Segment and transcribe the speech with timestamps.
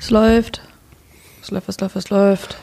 [0.00, 0.62] Es läuft.
[1.42, 2.56] Es läuft, es läuft, es läuft.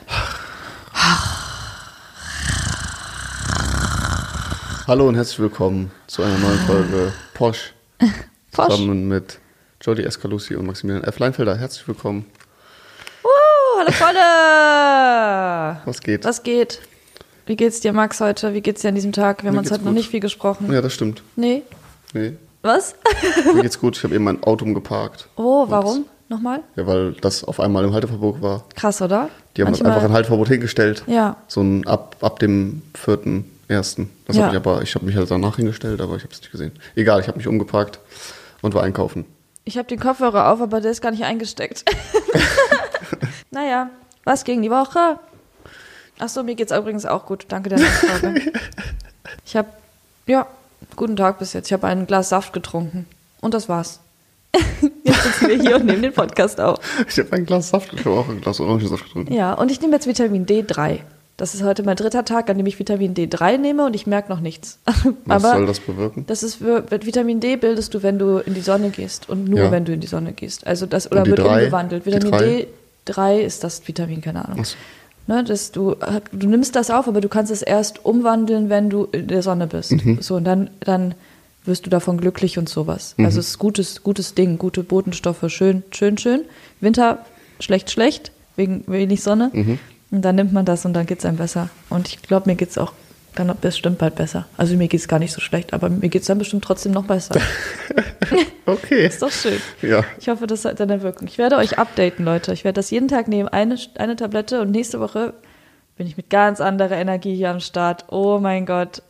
[4.88, 7.73] Hallo und herzlich willkommen zu einer neuen Folge Posch.
[8.52, 8.70] Posch.
[8.70, 9.39] Zusammen mit
[9.81, 11.20] Jody Escalusi und Maximilian F.
[11.20, 11.55] Leinfelder.
[11.58, 12.26] Herzlich willkommen.
[13.23, 15.81] Uh, hallo Volle!
[15.85, 16.26] Was geht?
[16.26, 16.81] Was geht?
[17.45, 18.54] Wie geht's dir, Max, heute?
[18.55, 19.44] Wie geht's dir an diesem Tag?
[19.44, 20.72] Wir haben Mir uns heute noch nicht viel gesprochen.
[20.73, 21.22] Ja, das stimmt.
[21.35, 21.62] Nee?
[22.13, 22.95] Nee, Was?
[23.54, 23.95] mir geht's gut.
[23.98, 25.27] Ich habe eben mein Auto umgeparkt.
[25.35, 26.05] Oh, warum?
[26.30, 26.62] Nochmal?
[26.75, 28.66] Ja, weil das auf einmal im Halteverbot war.
[28.76, 29.30] Krass, oder?
[29.55, 31.04] Die haben Manchmal- einfach ein Halteverbot hingestellt.
[31.08, 31.38] Ja.
[31.48, 34.08] So ein ab, ab dem 4.1.
[34.26, 34.45] Das Ja.
[34.45, 36.73] hab ich aber, ich habe mich halt danach hingestellt, aber ich habe es nicht gesehen.
[36.95, 37.99] Egal, ich habe mich umgeparkt
[38.62, 39.26] und war einkaufen.
[39.63, 41.84] Ich habe den Kopfhörer auf, aber der ist gar nicht eingesteckt.
[43.52, 43.90] naja,
[44.23, 45.20] was ging die Woche?
[46.20, 47.46] Achso, mir geht's übrigens auch gut.
[47.49, 48.41] Danke der Nachfrage.
[49.46, 49.70] ich habe,
[50.26, 50.48] ja,
[50.96, 51.68] guten Tag bis jetzt.
[51.68, 53.05] Ich habe ein Glas Saft getrunken.
[53.40, 53.99] Und das war's.
[55.04, 56.80] jetzt sitzen wir hier und nehmen den Podcast auf.
[57.08, 59.34] Ich habe ein Glas Saft getrunken, auch ein Glas Orangensaft getrunken.
[59.34, 60.99] Ja, und ich nehme jetzt Vitamin D3.
[61.35, 64.30] Das ist heute mein dritter Tag, an dem ich Vitamin D3 nehme und ich merke
[64.31, 64.80] noch nichts.
[65.25, 66.23] Was Aber soll das bewirken?
[66.25, 69.71] das ist Vitamin D bildest du, wenn du in die Sonne gehst und nur Ja.
[69.71, 70.66] wenn du in die Sonne gehst.
[70.66, 71.59] Also das oder wird drei?
[71.59, 72.05] umgewandelt.
[72.08, 72.67] Vitamin drei?
[73.08, 74.66] D3 ist das Vitamin, keine Ahnung.
[74.66, 74.75] So.
[75.27, 75.93] Ne, dass du,
[76.31, 79.67] du nimmst das auf, aber du kannst es erst umwandeln, wenn du in der Sonne
[79.67, 79.91] bist.
[79.91, 80.19] Mhm.
[80.21, 81.16] So, und dann, dann
[81.67, 83.15] wirst du davon glücklich und sowas.
[83.17, 83.25] Mhm.
[83.25, 86.41] Also es ist gutes, gutes Ding, gute Botenstoffe, schön, schön, schön.
[86.81, 87.25] Winter
[87.59, 89.49] schlecht, schlecht, wegen wenig Sonne.
[89.53, 89.79] Mhm.
[90.11, 91.69] Und dann nimmt man das und dann geht's einem besser.
[91.89, 92.93] Und ich glaube, mir geht's auch
[93.35, 94.47] dann bestimmt bald besser.
[94.57, 97.39] Also mir geht's gar nicht so schlecht, aber mir geht's dann bestimmt trotzdem noch besser.
[98.65, 99.07] Okay.
[99.07, 99.61] ist doch schön.
[99.81, 100.03] Ja.
[100.19, 101.27] Ich hoffe, das hat eine Wirkung.
[101.27, 102.52] Ich werde euch updaten, Leute.
[102.52, 105.33] Ich werde das jeden Tag nehmen, eine, eine Tablette und nächste Woche
[105.95, 108.05] bin ich mit ganz anderer Energie hier am Start.
[108.09, 109.02] Oh mein Gott.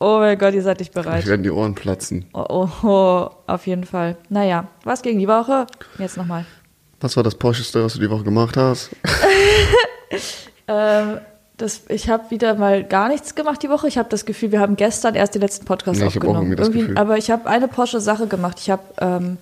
[0.00, 1.26] Oh mein Gott, ihr seid nicht Ich bereit.
[1.26, 2.26] werden die Ohren platzen.
[2.32, 4.16] Oh, oh, oh, auf jeden Fall.
[4.28, 5.66] Naja, was gegen die Woche?
[5.98, 6.46] Jetzt nochmal.
[7.00, 8.90] Was war das Porscheste, was du die Woche gemacht hast?
[10.70, 11.18] Ähm,
[11.56, 13.88] das, ich habe wieder mal gar nichts gemacht die Woche.
[13.88, 16.28] Ich habe das Gefühl, wir haben gestern erst den letzten Podcast Ja, ich hab auch
[16.28, 16.52] aufgenommen.
[16.52, 16.98] irgendwie das Gefühl.
[16.98, 18.58] aber ich habe eine Porsche-Sache gemacht.
[18.60, 19.38] Ich habe ähm,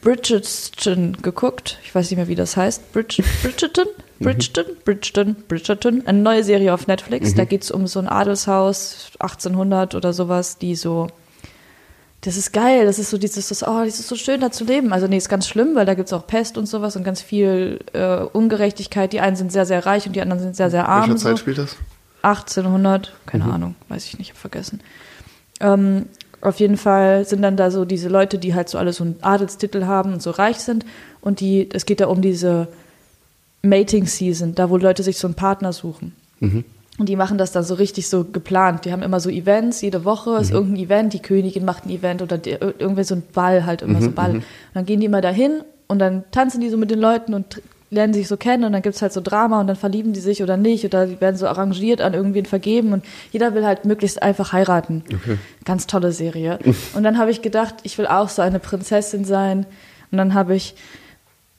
[0.00, 1.78] Bridgerton geguckt.
[1.84, 2.92] Ich weiß nicht mehr, wie das heißt.
[2.92, 3.86] Bridge, Bridgerton?
[4.18, 4.24] Mhm.
[4.24, 4.76] Bridgerton?
[4.84, 5.36] Bridgerton?
[5.48, 6.06] Bridgerton?
[6.06, 7.32] Eine neue Serie auf Netflix.
[7.32, 7.36] Mhm.
[7.36, 11.08] Da geht es um so ein Adelshaus, 1800 oder sowas, die so
[12.22, 14.64] das ist geil, das ist so dieses, das, oh, das ist so schön da zu
[14.64, 14.92] leben.
[14.92, 17.78] Also nee, ist ganz schlimm, weil da gibt's auch Pest und sowas und ganz viel
[17.92, 19.12] äh, Ungerechtigkeit.
[19.12, 21.10] Die einen sind sehr, sehr reich und die anderen sind sehr, sehr arm.
[21.10, 21.36] Welche Zeit so.
[21.36, 21.76] spielt das?
[22.22, 24.80] 1800, keine Ahnung, weiß ich nicht, hab vergessen.
[25.60, 26.06] Ähm,
[26.40, 29.16] auf jeden Fall sind dann da so diese Leute, die halt so alle so einen
[29.20, 30.84] Adelstitel haben und so reich sind.
[31.20, 32.66] Und die, es geht da um diese
[33.68, 36.12] Mating Season, da wo Leute sich so einen Partner suchen.
[36.98, 38.84] Und die machen das dann so richtig so geplant.
[38.86, 42.22] Die haben immer so Events, jede Woche ist irgendein Event, die Königin macht ein Event
[42.22, 44.30] oder die, ir- irgendwie so ein Ball, halt immer so ein Ball.
[44.36, 44.44] Und
[44.74, 47.60] dann gehen die immer dahin und dann tanzen die so mit den Leuten und
[47.90, 50.42] lernen sich so kennen und dann gibt's halt so Drama und dann verlieben die sich
[50.42, 54.22] oder nicht oder die werden so arrangiert an irgendwen vergeben und jeder will halt möglichst
[54.22, 55.04] einfach heiraten.
[55.64, 56.58] Ganz tolle Serie.
[56.94, 59.66] Und dann habe ich gedacht, ich will auch so eine Prinzessin sein
[60.10, 60.74] und dann habe ich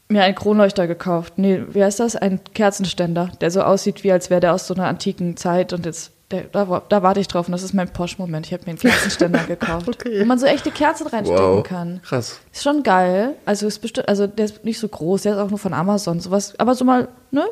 [0.10, 1.34] mir einen Kronleuchter gekauft.
[1.38, 2.16] Nee, wie heißt das?
[2.16, 5.86] Ein Kerzenständer, der so aussieht, wie als wäre der aus so einer antiken Zeit und
[5.86, 8.46] jetzt, der, da, da warte ich drauf und das ist mein Posch-Moment.
[8.48, 10.22] Ich habe mir einen Kerzenständer gekauft, Okay.
[10.22, 11.64] wo man so echte Kerzen reinstecken Wow.
[11.64, 12.02] kann.
[12.04, 12.40] Krass.
[12.54, 13.34] Ist schon geil.
[13.46, 16.20] Also ist bestimmt, also der ist nicht so groß, der ist auch nur von Amazon,
[16.20, 17.44] sowas, aber so mal, ne?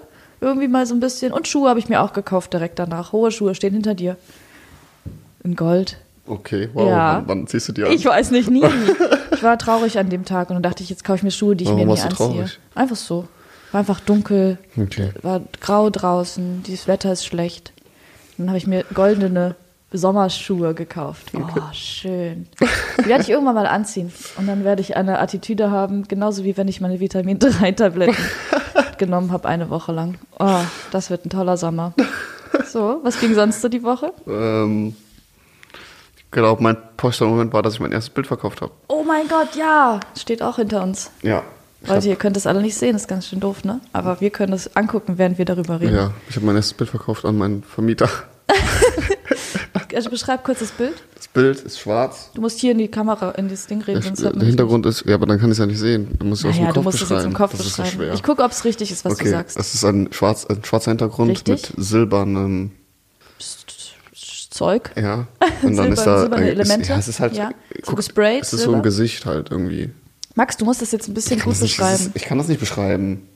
[0.41, 1.31] Irgendwie mal so ein bisschen.
[1.31, 3.13] Und Schuhe habe ich mir auch gekauft direkt danach.
[3.13, 4.17] Hohe Schuhe stehen hinter dir.
[5.43, 5.97] In Gold.
[6.27, 6.87] Okay, wow.
[6.89, 7.15] Ja.
[7.15, 7.91] Wann, wann ziehst du die an?
[7.91, 8.63] Ich weiß nicht, nie.
[9.35, 11.55] Ich war traurig an dem Tag und dann dachte ich, jetzt kaufe ich mir Schuhe,
[11.55, 12.27] die ich Warum mir nie warst du anziehe.
[12.27, 12.59] traurig?
[12.73, 13.27] Einfach so.
[13.71, 15.11] War einfach dunkel, Okay.
[15.21, 17.73] war grau draußen, dieses Wetter ist schlecht.
[18.37, 19.55] Dann habe ich mir goldene
[19.91, 21.31] Sommerschuhe gekauft.
[21.35, 22.47] Oh, schön.
[22.99, 24.11] Die werde ich irgendwann mal anziehen.
[24.37, 28.15] Und dann werde ich eine Attitüde haben, genauso wie wenn ich meine Vitamin 3-Tabletten
[28.97, 30.15] genommen habe, eine Woche lang.
[30.39, 30.59] Oh,
[30.91, 31.93] das wird ein toller Sommer.
[32.67, 34.11] So, was ging sonst so die Woche?
[34.27, 34.95] Ähm,
[36.41, 38.71] glaube, mein poschster Moment war, dass ich mein erstes Bild verkauft habe.
[38.87, 39.99] Oh mein Gott, ja.
[40.17, 41.09] Steht auch hinter uns.
[41.23, 41.43] Ja.
[41.87, 43.79] Leute, ihr könnt das alle nicht sehen, das ist ganz schön doof, ne?
[43.93, 45.95] Aber wir können das angucken, während wir darüber reden.
[45.95, 48.09] ja, ich habe mein erstes Bild verkauft an meinen Vermieter.
[49.95, 50.93] Also beschreib kurz das Bild.
[51.15, 52.29] Das Bild ist schwarz.
[52.33, 54.47] Du musst hier in die Kamera, in das Ding reden, Der, sonst hört man der
[54.49, 56.09] Hintergrund ist, ja, aber dann kann ich es ja nicht sehen.
[56.19, 56.55] Dann muss ich nicht.
[56.55, 57.21] aus Naja, dem du Kopf musst es beschreiben.
[57.21, 58.01] jetzt im Kopf das ist so beschreiben.
[58.03, 58.13] schwer.
[58.13, 59.57] ich gucke, ob es richtig ist, was du okay, sagst.
[59.57, 61.71] es ist ein, schwarz, ein schwarzer Hintergrund Richtig.
[61.77, 62.71] mit silbernem,
[64.55, 64.91] Zeug.
[64.95, 65.27] ja.
[65.61, 66.81] Und dann Silber- ist da, äh, Elemente?
[66.83, 67.49] Ist, ja, es ist halt, Ja.
[67.83, 68.77] So guck, gesprayt, es ist so Silber?
[68.77, 69.89] ein Gesicht halt irgendwie.
[70.35, 71.93] Max, du musst das jetzt ein bisschen gut nicht, beschreiben.
[71.95, 73.27] ist, ich kann das nicht beschreiben.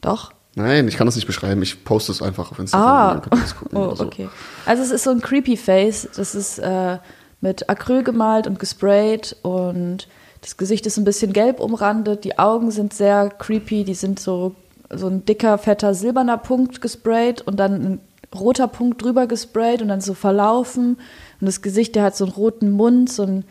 [0.00, 0.32] Doch.
[0.56, 1.62] Nein, ich kann das nicht beschreiben.
[1.62, 2.88] Ich poste es einfach auf Instagram.
[2.88, 4.04] Ah, dann könnt ihr das gucken oh, so.
[4.04, 4.28] okay.
[4.66, 6.08] Also es ist so ein creepy Face.
[6.16, 6.98] Das ist äh,
[7.40, 10.08] mit Acryl gemalt und gesprayt und
[10.40, 14.54] Das Gesicht ist ein bisschen gelb umrandet, die Augen sind sehr creepy, die sind so,
[14.92, 18.00] so ein dicker, fetter, silberner Punkt gesprayt und dann ein
[18.34, 20.96] roter Punkt drüber gesprayt und dann so verlaufen.
[21.40, 23.44] Und das Gesicht, der hat so einen roten Mund, so einen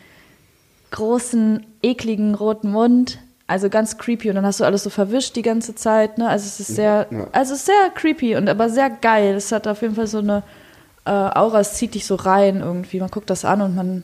[0.92, 3.20] großen, ekligen roten Mund.
[3.48, 6.30] Also ganz creepy und dann hast du alles so verwischt die ganze Zeit, ne?
[6.30, 7.28] Also es ist sehr, Ja.
[7.32, 9.34] also es ist sehr creepy und aber sehr geil.
[9.34, 10.44] Es hat auf jeden Fall so eine
[11.06, 13.00] äh, Aura, es zieht dich so rein irgendwie.
[13.00, 14.04] Man guckt das an und man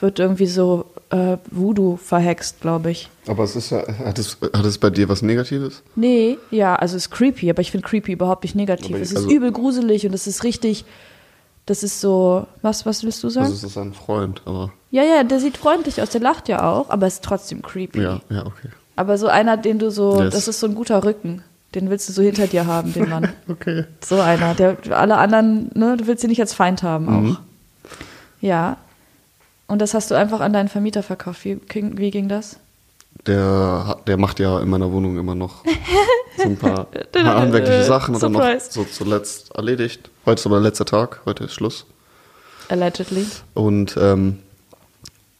[0.00, 3.08] wird irgendwie so äh, Voodoo verhext, glaube ich.
[3.26, 5.82] Aber es ist ja, hat es, hat es bei dir was Negatives?
[5.96, 8.90] Nee, ja, also es ist creepy, aber ich finde creepy überhaupt nicht negativ.
[8.90, 10.84] Aber es ist also- übel gruselig und es ist richtig,
[11.66, 13.46] das ist so, was, was willst du sagen?
[13.46, 16.68] Also es ist ein Freund, aber ja, ja, der sieht freundlich aus, der lacht ja
[16.70, 18.00] auch, aber ist trotzdem creepy.
[18.02, 18.68] ja, ja, okay.
[18.96, 20.32] Aber so einer, den du so, Yes.
[20.34, 21.42] das ist so ein guter Rücken.
[21.74, 23.30] Den willst du so hinter dir haben, den Mann.
[23.48, 23.84] Okay.
[24.04, 24.54] So einer.
[24.54, 27.20] Der, alle anderen, ne, du willst sie nicht als Feind haben auch.
[27.20, 27.36] Mhm.
[28.40, 28.76] Ja.
[29.66, 31.44] Und das hast du einfach an deinen Vermieter verkauft.
[31.44, 32.56] Wie, ging- wie ging das?
[33.26, 35.64] Der, der macht ja in meiner Wohnung immer noch
[36.36, 40.10] so ein paar handwerkliche Sachen und dann noch so zuletzt erledigt.
[40.26, 41.86] Heute ist aber der letzte Tag, heute ist Schluss.
[42.68, 43.26] Allegedly.
[43.54, 44.38] Und ähm,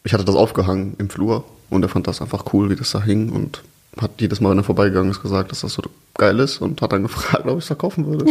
[0.04, 3.02] ich hatte das aufgehangen im Flur und er fand das einfach cool, wie das da
[3.02, 3.62] hing und
[4.00, 5.82] hat jedes Mal, wenn er vorbeigegangen ist, gesagt, dass das so
[6.14, 8.26] geil ist und hat dann gefragt, ob ich es verkaufen würde.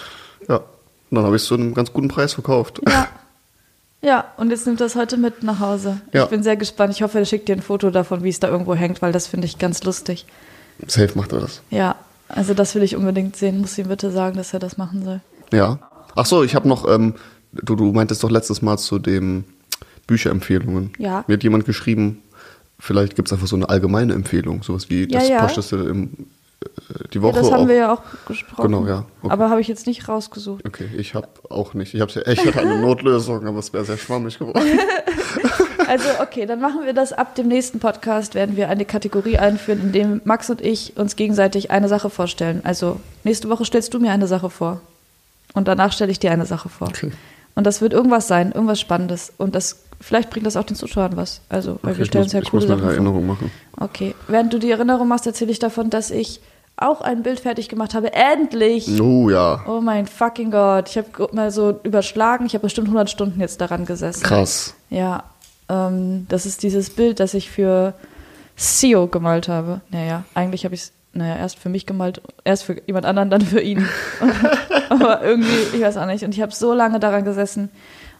[0.48, 0.56] ja.
[0.56, 2.80] Und dann habe ich es zu einem ganz guten Preis verkauft.
[2.88, 3.08] Ja.
[4.04, 6.00] Ja, und jetzt nimmt das heute mit nach Hause.
[6.12, 6.24] Ja.
[6.24, 6.92] Ich bin sehr gespannt.
[6.94, 9.26] Ich hoffe, er schickt dir ein Foto davon, wie es da irgendwo hängt, weil das
[9.26, 10.26] finde ich ganz lustig.
[10.86, 11.62] Safe macht er das.
[11.70, 11.96] Ja,
[12.28, 13.60] also das will ich unbedingt sehen.
[13.60, 15.20] Muss ihm bitte sagen, dass er das machen soll.
[15.52, 15.78] Ja.
[16.14, 17.14] Ach so, ich habe noch, ähm,
[17.52, 19.44] du, du meintest doch letztes Mal zu den
[20.06, 20.92] Bücherempfehlungen.
[20.98, 21.24] Ja.
[21.26, 22.22] Mir hat jemand geschrieben,
[22.78, 25.46] vielleicht gibt es einfach so eine allgemeine Empfehlung, sowas wie Ja, das ja.
[25.46, 26.10] Poscheste im,
[27.12, 27.32] die Ja, Woche.
[27.40, 27.68] das haben auch.
[27.68, 28.62] wir ja auch gesprochen.
[28.72, 29.04] Genau, ja.
[29.22, 29.32] Okay.
[29.32, 30.64] Aber habe ich jetzt nicht rausgesucht.
[30.66, 31.94] Okay, ich habe auch nicht.
[31.94, 34.62] Ich, hab's ja, ich hatte eine Notlösung, aber es wäre sehr schwammig geworden.
[35.86, 39.80] Also, okay, dann machen wir das ab dem nächsten Podcast, werden wir eine Kategorie einführen,
[39.82, 42.62] in dem Max und ich uns gegenseitig eine Sache vorstellen.
[42.64, 44.80] Also, nächste Woche stellst du mir eine Sache vor.
[45.52, 46.88] Und danach stelle ich dir eine Sache vor.
[46.88, 47.12] Okay.
[47.54, 49.32] Und das wird irgendwas sein, irgendwas Spannendes.
[49.36, 51.42] Und das, vielleicht bringt das auch den Zuschauern was.
[51.50, 52.92] Also, weil Okay, wir ich stellen muss, uns ja ich coole muss eine Sachen vor.
[52.92, 53.50] Erinnerung machen.
[53.78, 56.40] Okay, während du die Erinnerung machst, erzähle ich davon, dass ich
[56.76, 58.12] auch ein Bild fertig gemacht habe.
[58.12, 59.00] Endlich!
[59.00, 60.88] Oh ja, Oh mein fucking Gott.
[60.88, 62.46] Ich habe mal so überschlagen.
[62.46, 64.22] Ich habe bestimmt 100 Stunden jetzt daran gesessen.
[64.22, 64.74] krass.
[64.90, 65.24] Ja,
[65.68, 67.94] ähm, das ist dieses Bild, das ich für
[68.56, 69.80] Sio gemalt habe.
[69.90, 73.40] Naja, eigentlich habe ich es, naja, erst für mich gemalt, erst für jemand anderen, dann
[73.42, 73.88] für ihn.
[74.88, 76.24] Aber irgendwie, ich weiß auch nicht.
[76.24, 77.70] Und ich habe so lange daran gesessen.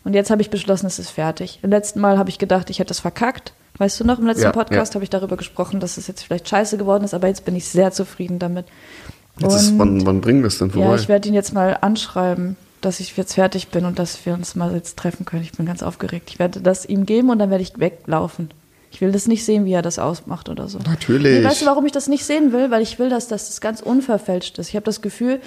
[0.05, 1.59] Und jetzt habe ich beschlossen, es ist fertig.
[1.63, 3.53] Im letzten Mal habe ich gedacht, ich hätte es verkackt.
[3.79, 4.95] Weißt du noch, im letzten Ja, Podcast ja.
[4.97, 7.67] habe ich darüber gesprochen, dass es jetzt vielleicht scheiße geworden ist, aber jetzt bin ich
[7.69, 8.67] sehr zufrieden damit.
[9.41, 10.89] Jetzt ist, wann, wann bringen wir es denn vorbei?
[10.89, 14.35] ja, ich werde ihn jetzt mal anschreiben, dass ich jetzt fertig bin und dass wir
[14.35, 15.43] uns mal jetzt treffen können.
[15.43, 16.31] Ich bin ganz aufgeregt.
[16.31, 18.51] Ich werde das ihm geben und dann werde ich weglaufen.
[18.93, 20.79] Ich will das nicht sehen, wie er das ausmacht oder so.
[20.79, 21.41] Natürlich.
[21.41, 22.71] Nee, weißt du, warum ich das nicht sehen will?
[22.71, 24.69] Weil ich will, dass das ganz unverfälscht ist.
[24.69, 25.41] Ich habe das Gefühl,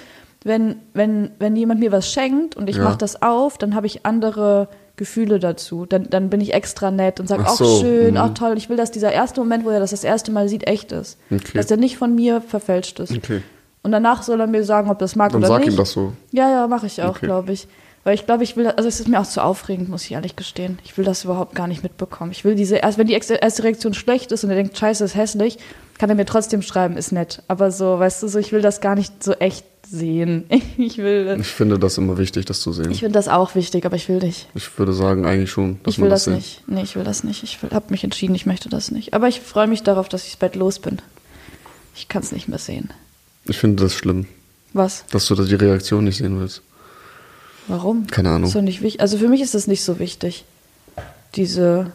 [0.44, 2.84] wenn, wenn, wenn jemand mir was schenkt und ich Ja.
[2.84, 5.86] mache das auf, dann habe ich andere Gefühle dazu.
[5.86, 8.16] Dann, dann bin ich extra nett und sage, Ach auch so, schön, mhm.
[8.20, 8.58] auch toll.
[8.58, 11.16] Ich will, dass dieser erste Moment, wo er das das erste Mal sieht, echt ist.
[11.30, 11.52] Okay.
[11.54, 13.16] Dass der nicht von mir verfälscht ist.
[13.16, 13.40] Okay.
[13.82, 15.70] Und danach soll er mir sagen, ob das mag Dann oder sag nicht.
[15.70, 16.12] ihm das so.
[16.32, 17.26] Ja, ja, mache ich auch, Okay.
[17.26, 17.66] glaube ich.
[18.08, 20.34] Weil ich glaube, ich will, also es ist mir auch zu aufregend, muss ich ehrlich
[20.34, 20.78] gestehen.
[20.82, 22.30] Ich will das überhaupt gar nicht mitbekommen.
[22.32, 25.14] Ich will diese, erst wenn die erste Reaktion schlecht ist und er denkt, scheiße, ist
[25.14, 25.58] hässlich,
[25.98, 27.42] kann er mir trotzdem schreiben, ist nett.
[27.48, 30.44] Aber so, weißt du, so, ich will das gar nicht so echt sehen.
[30.78, 32.86] Ich will, Ich finde das immer wichtig, das zu sehen.
[32.86, 34.46] ich Ich, finde das auch wichtig, aber ich will nicht.
[34.78, 36.36] würde sagen, eigentlich schon, dass Ich will man das sehen.
[36.36, 36.62] nicht.
[36.66, 37.42] Nee, ich will das nicht.
[37.42, 39.12] Ich habe mich entschieden, ich möchte das nicht.
[39.12, 41.02] Aber ich freue mich darauf, dass ich das Bett los bin.
[41.94, 42.88] Ich kann es nicht mehr sehen.
[43.44, 44.24] Ich finde das schlimm,
[44.72, 45.04] Was?
[45.10, 46.62] dass du da die Reaktion nicht sehen willst.
[47.68, 48.06] Warum?
[48.08, 48.48] Keine Ahnung.
[48.48, 49.00] Ist doch nicht wichtig.
[49.00, 50.44] Also für mich ist das nicht so wichtig.
[51.36, 51.92] Diese.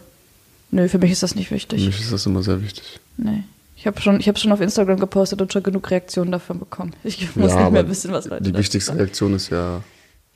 [0.70, 1.84] Nö, für mich ist das nicht Für wichtig.
[1.86, 2.98] mich ist das immer sehr wichtig.
[3.16, 3.44] Nee.
[3.76, 6.94] Ich habe schon, ich hab schon auf Instagram gepostet und schon genug Reaktionen davon bekommen.
[7.04, 8.98] Ich muss Ja, nicht mehr wissen, was Leute Die wichtigste sagen.
[9.00, 9.82] Reaktion ist ja.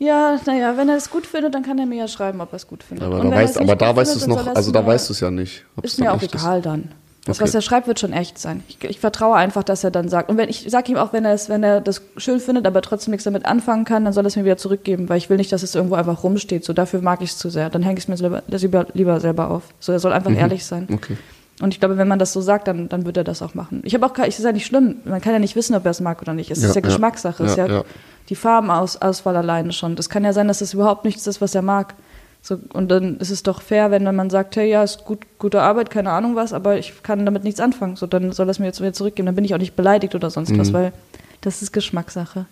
[0.00, 2.56] Ja, naja, wenn er es gut findet, dann kann er mir ja schreiben, ob er
[2.56, 3.04] es gut findet.
[3.06, 5.12] Aber, Und da weißt, es aber da weißt du es noch, also da weißt du
[5.12, 5.64] es ja nicht.
[5.82, 6.92] Ist mir auch egal dann.
[7.28, 7.44] Das, Okay.
[7.44, 8.62] was er schreibt, wird schon echt sein.
[8.68, 10.28] Ich, ich vertraue einfach, dass er dann sagt.
[10.30, 12.82] Und wenn ich sage ihm auch, wenn er es, wenn er das schön findet, aber
[12.82, 15.36] trotzdem nichts damit anfangen kann, dann soll er es mir wieder zurückgeben, weil ich will
[15.36, 16.64] nicht, dass es irgendwo einfach rumsteht.
[16.64, 17.70] So dafür mag ich es zu sehr.
[17.70, 19.62] Dann hänge ich es mir das lieber, lieber selber auf.
[19.78, 20.86] So, er soll einfach ehrlich sein.
[20.88, 20.94] Mhm.
[20.96, 21.16] Okay.
[21.60, 23.82] Und ich glaube, wenn man das so sagt, dann, dann wird er das auch machen.
[23.84, 24.96] Ich habe auch, es ist ja nicht schlimm.
[25.04, 26.50] Man kann ja nicht wissen, ob er es mag oder nicht.
[26.52, 26.86] Es Ja, ist ja, ja.
[26.88, 27.42] Geschmackssache.
[27.44, 27.84] Es ist Ja, ja, ja.
[28.28, 29.96] die Farbenauswahl alleine schon.
[29.96, 31.94] Das kann ja sein, dass es überhaupt nichts ist, was er mag.
[32.40, 35.20] So, und dann ist es doch fair, wenn dann man sagt, hey, ja, ist gut,
[35.38, 37.96] gute Arbeit, keine Ahnung was, aber ich kann damit nichts anfangen.
[37.96, 39.26] So, dann soll es mir jetzt wieder zurückgeben.
[39.26, 40.58] Dann bin ich auch nicht beleidigt oder sonst Mhm.
[40.58, 40.92] was, weil
[41.40, 42.46] das ist Geschmackssache.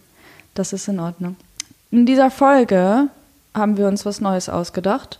[0.55, 1.37] Das ist in Ordnung.
[1.90, 3.09] In dieser Folge
[3.55, 5.19] haben wir uns was Neues ausgedacht.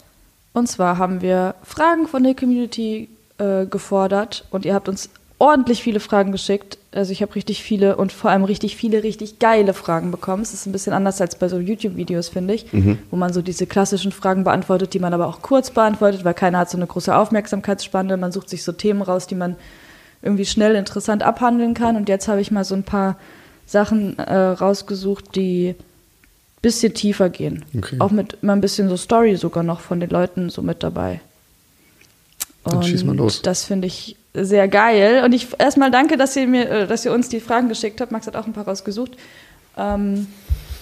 [0.53, 3.09] Und zwar haben wir Fragen von der Community
[3.39, 6.79] äh, gefordert und ihr habt uns ordentlich viele Fragen geschickt.
[6.93, 10.43] Also ich habe richtig viele und vor allem richtig viele richtig geile Fragen bekommen.
[10.43, 12.99] Es ist ein bisschen anders als bei so YouTube-Videos, finde ich, Mhm.
[13.11, 16.59] wo man so diese klassischen Fragen beantwortet, die man aber auch kurz beantwortet, weil keiner
[16.59, 18.17] hat so eine große Aufmerksamkeitsspanne.
[18.17, 19.57] Man sucht sich so Themen raus, die man
[20.23, 21.97] irgendwie schnell interessant abhandeln kann.
[21.97, 23.19] Und jetzt habe ich mal so ein paar
[23.67, 27.65] Sachen äh, rausgesucht, die ein bisschen tiefer gehen.
[27.77, 27.97] Okay.
[27.99, 31.21] Auch mit immer ein bisschen so Story sogar noch von den Leuten so mit dabei.
[32.65, 33.43] Dann schieß mal Und los.
[33.43, 35.23] Das finde ich sehr geil.
[35.25, 38.13] Und ich erstmal danke, dass ihr mir, äh, dass ihr uns die Fragen geschickt habt.
[38.13, 39.17] Max hat auch ein paar rausgesucht.
[39.77, 40.27] Ähm,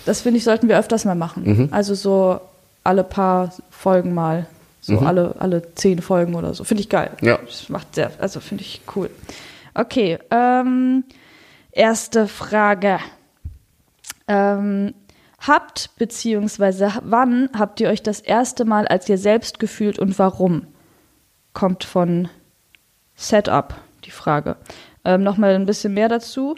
[0.07, 1.43] das finde ich, sollten wir öfters mal machen.
[1.45, 1.69] Mhm.
[1.71, 2.41] Also so
[2.83, 4.47] alle paar Folgen mal.
[4.81, 5.07] So Mhm.
[5.07, 6.65] alle, alle zehn Folgen oder so.
[6.65, 7.11] Finde ich geil.
[7.23, 7.39] Ja.
[7.39, 9.09] Das macht sehr, also finde ich cool.
[9.75, 11.05] Okay, ähm,
[11.73, 12.99] erste Frage.
[14.29, 14.93] Ähm,
[15.39, 20.67] habt beziehungsweise wann habt ihr euch das erste Mal als ihr selbst gefühlt und warum?
[21.55, 22.29] Kommt von
[23.15, 24.57] Setup die Frage.
[25.05, 26.57] Ähm, Nochmal ein bisschen mehr dazu.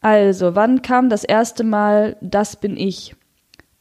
[0.00, 3.16] Also, wann kam das erste Mal, das bin ich?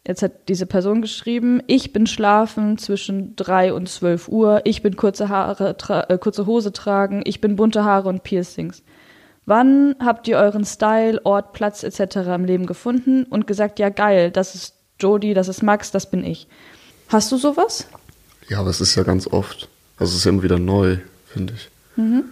[0.07, 4.95] Jetzt hat diese Person geschrieben, ich bin schlafen zwischen 3 und 12 Uhr, ich bin
[4.95, 5.75] kurze Haare,
[6.07, 8.83] äh, kurze Hose tragen, ich bin bunte Haare und Piercings.
[9.45, 12.17] Wann habt ihr euren Style, Ort, Platz etc.
[12.35, 16.23] im Leben gefunden und gesagt, ja geil, das ist Jody, das ist Max, das bin
[16.23, 16.47] ich?
[17.09, 17.87] Hast du sowas?
[18.47, 19.67] Ja, aber es ist ja ganz oft.
[19.97, 21.69] Also es ist immer wieder neu, finde ich.
[21.97, 22.23] Mhm.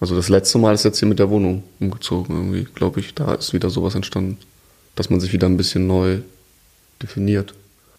[0.00, 3.14] Also das letzte Mal ist jetzt hier mit der Wohnung umgezogen irgendwie, glaube ich.
[3.14, 4.36] Da ist wieder sowas entstanden,
[4.96, 6.18] dass man sich wieder ein bisschen neu
[7.00, 7.54] definiert.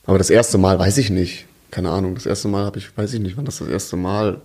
[0.05, 1.45] Aber das erste Mal weiß ich nicht.
[1.71, 2.15] Keine Ahnung.
[2.15, 4.41] Das erste Mal habe ich, weiß ich nicht, wann das das erste Mal.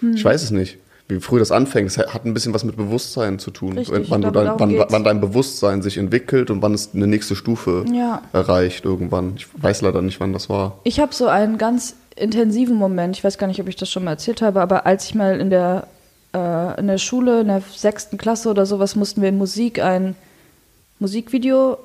[0.00, 0.14] Hm.
[0.14, 0.76] Ich weiß es nicht.
[1.08, 3.78] Wie früh das anfängt, es hat ein bisschen was mit Bewusstsein zu tun.
[3.78, 7.34] Richtig, wann, glaube, dein, wann, wann dein Bewusstsein sich entwickelt und wann es eine nächste
[7.34, 8.20] Stufe Ja.
[8.34, 9.32] erreicht irgendwann.
[9.36, 10.78] Ich weiß leider nicht, wann das war.
[10.84, 14.04] Ich habe so einen ganz intensiven Moment, ich weiß gar nicht, ob ich das schon
[14.04, 15.86] mal erzählt habe, aber als ich mal in der,
[16.34, 20.14] äh, in der Schule, in der sechsten Klasse oder sowas, mussten wir in Musik ein
[20.98, 21.78] Musikvideo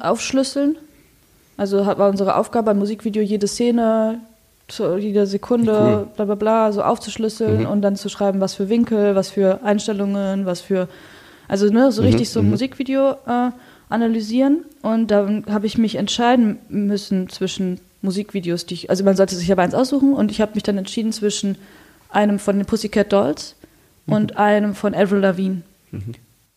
[0.00, 0.76] aufschlüsseln.
[1.56, 4.20] Also war unsere Aufgabe, ein Musikvideo jede Szene,
[4.66, 6.08] zu jeder Sekunde, Cool.
[6.16, 7.66] bla bla bla, so aufzuschlüsseln Mhm.
[7.66, 10.88] und dann zu schreiben, was für Winkel, was für Einstellungen, was für,
[11.48, 12.52] also ne, so Mhm, richtig so ein mhm.
[12.52, 13.50] Musikvideo äh,
[13.90, 14.64] analysieren.
[14.82, 19.50] Und dann habe ich mich entscheiden müssen zwischen Musikvideos, die ich, also man sollte sich
[19.50, 21.56] aber eins aussuchen und ich habe mich dann entschieden zwischen
[22.08, 23.56] einem von den Pussycat Dolls
[24.06, 25.62] und einem von Avril Lavigne.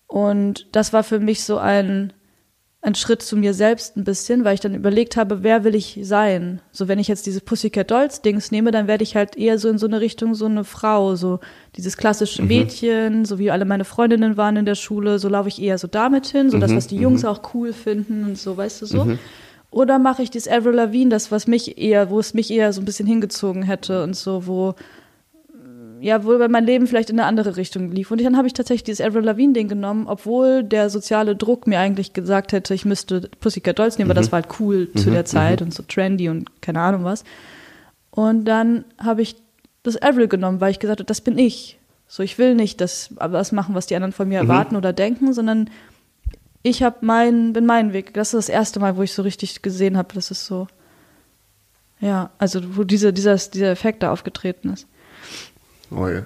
[0.07, 2.13] Und das war für mich so ein,
[2.81, 5.99] ein Schritt zu mir selbst ein bisschen, weil ich dann überlegt habe, wer will ich
[6.03, 6.61] sein?
[6.71, 9.67] So, wenn ich jetzt diese Pussycat Dolls Dings nehme, dann werde ich halt eher so
[9.67, 11.39] in so eine Richtung so eine Frau, so
[11.75, 15.61] dieses klassische Mädchen, so wie alle meine Freundinnen waren in der Schule, so laufe ich
[15.61, 18.81] eher so damit hin, so das, was die Jungs auch cool finden und so, weißt
[18.81, 19.03] du so.
[19.69, 22.81] Oder mache ich dieses Avril Lavigne, das, was mich eher, wo es mich eher so
[22.81, 24.75] ein bisschen hingezogen hätte und so, wo
[25.99, 28.11] ja, wo mein Leben vielleicht in eine andere Richtung lief.
[28.11, 32.13] Und dann habe ich tatsächlich dieses Avril Lavigne-Ding genommen, obwohl der soziale Druck mir eigentlich
[32.13, 35.61] gesagt hätte, ich müsste Pussycat Dolls nehmen, weil das war halt cool zu der Zeit
[35.61, 37.23] und so trendy und keine Ahnung was.
[38.11, 39.35] Und dann habe ich
[39.83, 41.79] das Avril genommen, weil ich gesagt habe, das bin ich.
[42.07, 45.33] So, ich will nicht das, was machen, was die anderen von mir erwarten oder denken,
[45.33, 45.69] sondern
[46.67, 48.13] ich habe meinen, bin meinen Weg.
[48.13, 50.67] Das ist das erste Mal, wo ich so richtig gesehen habe, dass es so,
[51.99, 54.87] ja, also wo diese, dieser, dieser Effekt da aufgetreten ist.
[55.91, 56.23] Oh ja.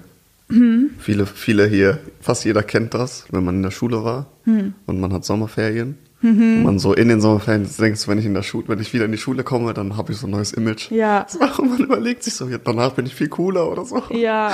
[0.48, 0.90] Mhm.
[0.98, 4.74] Viele, viele hier, fast jeder kennt das, wenn man in der Schule war Mhm.
[4.86, 5.96] und man hat Sommerferien.
[6.22, 9.06] Und man so in den Sommerferien denkst, wenn ich in der Schule, wenn ich wieder
[9.06, 10.90] in die Schule komme, dann habe ich so ein neues Image.
[10.92, 11.26] Ja.
[11.28, 14.02] So, Und man überlegt sich so, danach bin ich viel cooler oder so.
[14.10, 14.52] Ja,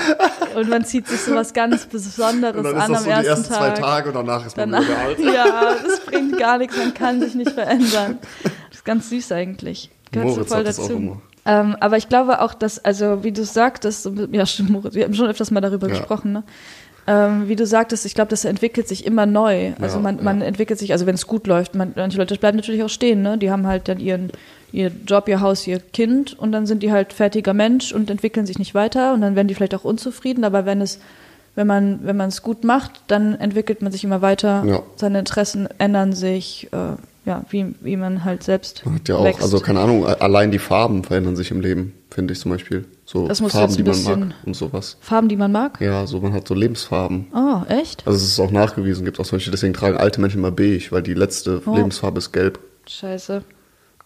[0.57, 3.05] und man zieht sich so was ganz Besonderes Und dann an ist das am so
[3.05, 3.75] die ersten ersten zwei Tag.
[3.81, 5.19] Tage und danach ist man Danach, wieder alt.
[5.35, 8.19] ja, das bringt gar nichts, man kann sich nicht verändern.
[8.43, 9.91] Das ist ganz süß eigentlich.
[10.11, 11.21] Gehört so voll dazu.
[11.45, 15.05] Ähm, aber ich glaube auch, dass, also wie du sagtest, so- ja stimmt, Moritz, wir
[15.05, 15.95] haben schon öfters mal darüber Ja.
[15.99, 16.43] gesprochen, ne?
[17.11, 19.73] Ähm, wie du sagtest, ich glaube, das entwickelt sich immer neu.
[19.81, 20.47] Also Ja, man, man ja.
[20.47, 23.39] entwickelt sich, also wenn es gut läuft, man, manche Leute bleiben natürlich auch stehen, ne?
[23.39, 24.31] Die haben halt dann ihren,
[24.73, 28.45] ihr Job, ihr Haus, ihr Kind und dann sind die halt fertiger Mensch und entwickeln
[28.45, 31.01] sich nicht weiter und dann werden die vielleicht auch unzufrieden, aber wenn es,
[31.55, 34.83] wenn man, wenn man es gut macht, dann entwickelt man sich immer weiter, Ja.
[34.97, 36.77] seine Interessen ändern sich, äh,
[37.29, 39.43] ja, wie, wie man halt selbst Man hat ja auch, wächst.
[39.43, 42.87] also keine Ahnung, allein die Farben verändern sich im Leben, finde ich zum Beispiel.
[43.05, 44.97] So Das muss Farben, die man mag und sowas.
[45.01, 45.81] Farben, die man mag?
[45.81, 47.27] Ja, so man hat so Lebensfarben.
[47.35, 48.07] Oh, echt?
[48.07, 51.03] Also es ist auch nachgewiesen, gibt auch solche, deswegen tragen alte Menschen immer beige, weil
[51.03, 51.75] die letzte Oh.
[51.77, 52.59] Lebensfarbe ist gelb.
[52.89, 53.43] Scheiße.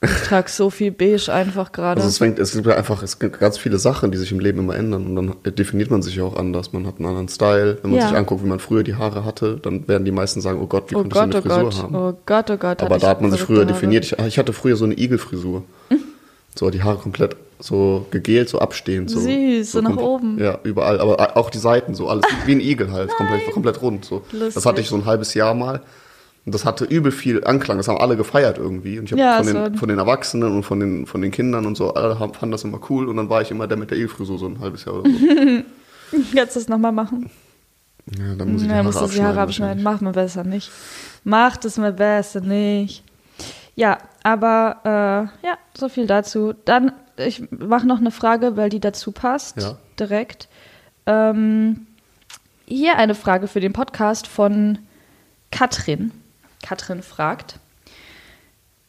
[0.05, 2.01] Ich trage so viel beige einfach gerade.
[2.01, 4.59] Also es fängt, es gibt einfach, es gibt ganz viele Sachen, die sich im Leben
[4.59, 6.73] immer ändern und dann definiert man sich ja auch anders.
[6.73, 7.79] Man hat einen anderen Style.
[7.83, 8.09] Wenn man Ja.
[8.09, 10.91] sich anguckt, wie man früher die Haare hatte, dann werden die meisten sagen, oh Gott,
[10.91, 11.95] wie oh konnte ich so Gott, eine oh Frisur Gott, haben?
[11.95, 12.83] oh Gott, oh Gott.
[12.83, 13.67] Aber da hat man sich früher Haare.
[13.69, 14.05] definiert.
[14.05, 15.63] Ich, ich hatte früher so eine Igelfrisur.
[16.59, 19.09] So, die Haare komplett so gegelt, so abstehend.
[19.09, 20.39] So, Süß, so nach oben.
[20.39, 21.01] Ja, überall.
[21.01, 24.05] Aber auch die Seiten, so alles wie ein Igel halt, komplett, komplett rund.
[24.05, 24.23] So.
[24.33, 24.65] Das Lustig.
[24.67, 25.81] hatte ich so ein halbes Jahr mal.
[26.45, 27.77] Und das hatte übel viel Anklang.
[27.77, 28.99] Das haben alle gefeiert irgendwie.
[28.99, 31.67] Und ich habe Ja, von, den, von den Erwachsenen und von den, von den Kindern
[31.67, 33.09] und so, alle haben, fanden das immer cool.
[33.09, 35.17] Und dann war ich immer der mit der Igelfrisur so ein halbes Jahr oder so.
[36.35, 37.31] Kannst du das nochmal machen?
[38.19, 39.83] ja, dann muss ich die Ja, Haare du die Haare abschneiden.
[39.83, 40.71] Mach mal besser nicht.
[41.25, 43.05] Mach das mal besser nicht.
[43.77, 46.55] Ja, aber äh, ja, so viel dazu.
[46.65, 49.59] Dann, ich mache noch eine Frage, weil die dazu passt.
[49.59, 49.79] Ja.
[49.99, 50.49] Direkt.
[51.07, 51.87] Ähm,
[52.67, 54.79] hier eine Frage für den Podcast von
[55.51, 56.11] Katrin.
[56.63, 57.59] Katrin fragt.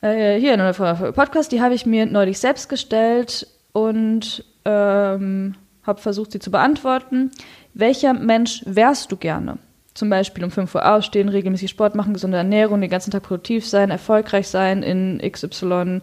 [0.01, 0.73] Äh, hier eine
[1.13, 7.31] Podcast, die habe ich mir neulich selbst gestellt und ähm, habe versucht, sie zu beantworten.
[7.73, 9.57] Welcher Mensch wärst du gerne?
[9.93, 13.67] Zum Beispiel um 5 Uhr aufstehen, regelmäßig Sport machen, gesunde Ernährung, den ganzen Tag produktiv
[13.67, 16.01] sein, erfolgreich sein in XY.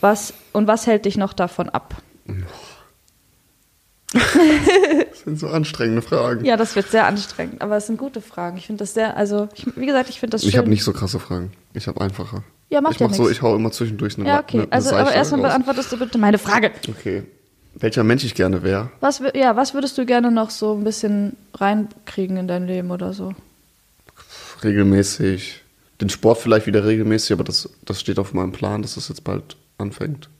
[0.00, 1.96] Was, und was hält dich noch davon ab?
[4.12, 6.44] Das sind so anstrengende Fragen.
[6.44, 8.56] Ja, das wird sehr anstrengend, aber es sind gute Fragen.
[8.56, 10.50] Ich finde das sehr, also, ich, wie gesagt, ich finde das schön.
[10.50, 11.52] Ich habe nicht so krasse Fragen.
[11.74, 12.42] Ich habe einfache.
[12.70, 14.58] Ja, macht ich ja mach so, ich hau immer zwischendurch eine Ja, okay.
[14.58, 16.70] eine, eine Also, aber Seife erstmal beantwortest du bitte meine Frage.
[16.88, 17.22] Okay.
[17.74, 18.90] Welcher Mensch ich gerne wäre?
[19.00, 23.12] Was, ja, was würdest du gerne noch so ein bisschen reinkriegen in dein Leben oder
[23.12, 23.32] so?
[24.62, 25.62] Regelmäßig.
[26.00, 29.24] Den Sport vielleicht wieder regelmäßig, aber das, das steht auf meinem Plan, dass das jetzt
[29.24, 30.30] bald anfängt.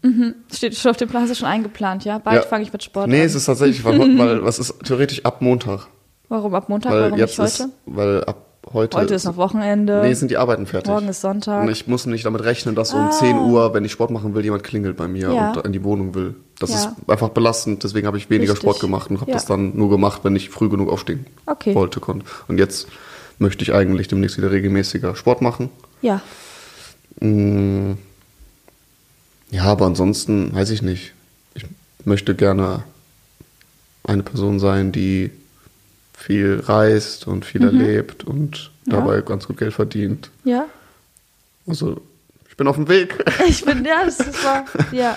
[0.52, 2.18] Steht schon auf dem Plan, hast du schon eingeplant, ja?
[2.18, 2.49] Bald Ja.
[2.49, 3.26] fange ich mit Sport nee, an.
[3.26, 5.88] es ist tatsächlich, weil, weil was ist theoretisch ab Montag.
[6.28, 6.92] Warum ab Montag?
[6.92, 7.62] Weil Warum jetzt nicht heute?
[7.64, 8.96] ist, weil ab heute.
[8.96, 10.00] heute ist noch Wochenende.
[10.02, 10.90] Nee, sind die Arbeiten fertig.
[10.90, 11.62] Morgen ist Sonntag.
[11.62, 14.42] Und ich muss nicht damit rechnen, dass um 10 Uhr, wenn ich Sport machen will,
[14.44, 15.52] jemand klingelt bei mir Ja.
[15.52, 16.37] und in die Wohnung will.
[16.58, 16.76] Das Ja.
[16.76, 18.62] ist einfach belastend, deswegen habe ich weniger Richtig.
[18.70, 19.37] Sport gemacht und habe Ja.
[19.37, 21.75] das dann nur gemacht, wenn ich früh genug aufstehen Okay.
[21.75, 22.25] wollte, konnte.
[22.49, 22.87] Und jetzt
[23.38, 25.68] möchte ich eigentlich demnächst wieder regelmäßiger Sport machen.
[26.00, 26.20] Ja.
[27.20, 27.92] Mm,
[29.52, 31.12] Ja, aber ansonsten weiß ich nicht.
[31.54, 31.64] Ich
[32.04, 32.82] möchte gerne
[34.02, 35.30] eine Person sein, die
[36.16, 38.92] viel reist und viel erlebt und Mhm.
[38.92, 38.99] Ja.
[38.99, 40.30] dabei ganz gut Geld verdient.
[40.42, 40.64] Ja.
[41.68, 42.00] Also,
[42.49, 43.25] ich bin auf dem Weg.
[43.47, 44.65] Ich bin, ja, das ist wahr.
[44.91, 45.17] Ja.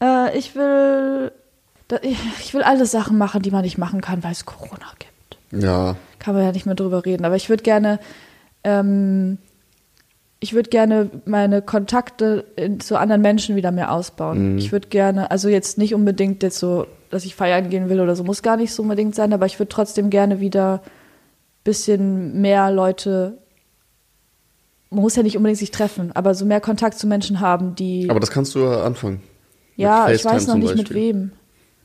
[0.00, 1.32] Äh, ich will,
[2.40, 5.62] ich will alle Sachen machen, die man nicht machen kann, weil es Corona gibt.
[5.64, 7.24] Ja, kann man ja nicht mehr drüber reden.
[7.24, 7.98] Aber ich würde gerne,
[8.62, 9.38] ähm,
[10.40, 12.44] ich würde gerne meine Kontakte
[12.78, 14.58] zu anderen Menschen wieder mehr ausbauen.
[14.58, 18.14] Ich würde gerne, also jetzt nicht unbedingt jetzt so, dass ich feiern gehen will oder
[18.16, 20.82] so, muss gar nicht so unbedingt sein, aber ich würde trotzdem gerne wieder
[21.64, 23.38] bisschen mehr Leute,
[24.90, 28.08] man muss ja nicht unbedingt sich treffen, aber so mehr Kontakt zu Menschen haben, die,
[28.08, 29.20] aber das kannst du ja anfangen.
[29.76, 31.32] ja, ich weiß noch nicht mit wem.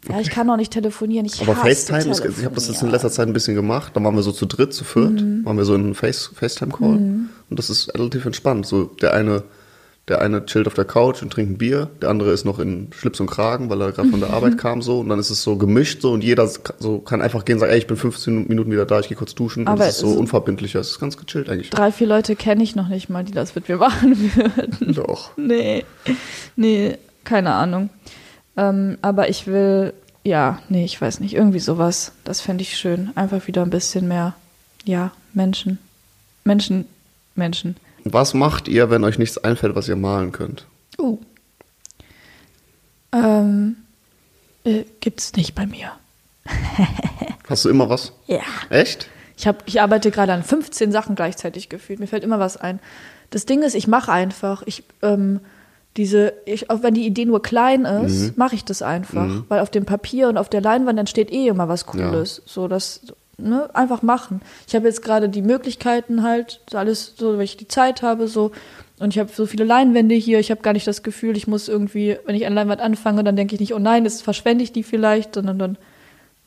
[0.09, 1.27] Ja, ich kann auch nicht telefonieren.
[1.27, 3.91] Ich Aber FaceTime, ist, ich habe das jetzt in letzter Zeit ein bisschen gemacht.
[3.95, 5.45] Da waren wir so zu dritt, zu viert, Mhm.
[5.45, 6.99] waren wir so in einem Face, FaceTime-Call.
[7.51, 8.65] Und das ist relativ entspannt.
[8.65, 9.43] So der eine,
[10.07, 12.87] der eine chillt auf der Couch und trinkt ein Bier, der andere ist noch in
[12.93, 15.01] Schlips und Kragen, weil er gerade von der Arbeit kam so.
[15.01, 17.73] Und dann ist es so gemischt so und jeder so kann einfach gehen und sagen,
[17.73, 19.67] ey, ich bin 15 Minuten wieder da, ich gehe kurz duschen.
[19.67, 20.79] Aber und das ist so unverbindlicher.
[20.79, 21.71] Es ist ganz gechillt eigentlich.
[21.71, 24.93] Drei, vier Leute kenne ich noch nicht mal, die das mit mir machen würden.
[24.93, 25.31] Doch.
[25.37, 25.83] Nee,
[26.55, 27.89] nee, keine Ahnung.
[28.55, 29.91] Ähm, aber ich will,
[30.23, 32.13] ja, nee, ich weiß nicht, irgendwie sowas.
[32.23, 33.11] Das fände ich schön.
[33.15, 34.35] Einfach wieder ein bisschen mehr,
[34.85, 35.79] ja, Menschen.
[36.45, 36.85] Menschen,
[37.35, 37.75] Menschen.
[38.03, 40.65] Was macht ihr, wenn euch nichts einfällt, was ihr malen könnt?
[40.97, 41.19] Uh.
[43.13, 43.77] Ähm,
[44.63, 45.91] äh, gibt's nicht bei mir.
[47.47, 48.13] Hast du immer was?
[48.27, 48.41] Ja.
[48.69, 49.07] Echt?
[49.37, 51.99] Ich, hab, ich arbeite gerade an 15 Sachen gleichzeitig gefühlt.
[51.99, 52.79] Mir fällt immer was ein.
[53.29, 54.63] Das Ding ist, ich mache einfach.
[54.65, 55.39] Ich, ähm,
[55.97, 59.43] diese, ich, auch wenn die Idee nur klein ist, mache ich das einfach.
[59.49, 62.41] Weil auf dem Papier und auf der Leinwand entsteht eh immer was Cooles.
[62.45, 63.01] So, das,
[63.41, 64.41] ne, einfach machen.
[64.67, 68.51] Ich habe jetzt gerade die Möglichkeiten halt, alles, so, weil ich die Zeit habe, so.
[68.99, 70.39] Und ich habe so viele Leinwände hier.
[70.39, 73.35] Ich habe gar nicht das Gefühl, ich muss irgendwie, wenn ich an Leinwand anfange, dann
[73.35, 75.77] denke ich nicht, oh nein, jetzt verschwende ich die vielleicht, sondern dann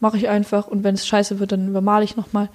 [0.00, 2.48] mache ich einfach und wenn es scheiße wird, dann übermale ich nochmal.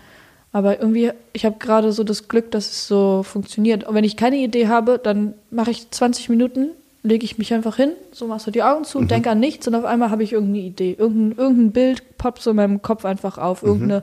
[0.51, 3.83] Aber irgendwie, ich habe gerade so das Glück, dass es so funktioniert.
[3.83, 6.69] Und wenn ich keine Idee habe, dann mache ich 20 Minuten,
[7.03, 9.75] lege ich mich einfach hin, so machst du die Augen zu, denke an nichts und
[9.75, 10.95] auf einmal habe ich irgendeine Idee.
[10.97, 13.63] Irgendein, irgendein Bild poppt so in meinem Kopf einfach auf.
[13.63, 14.01] Irgendeine,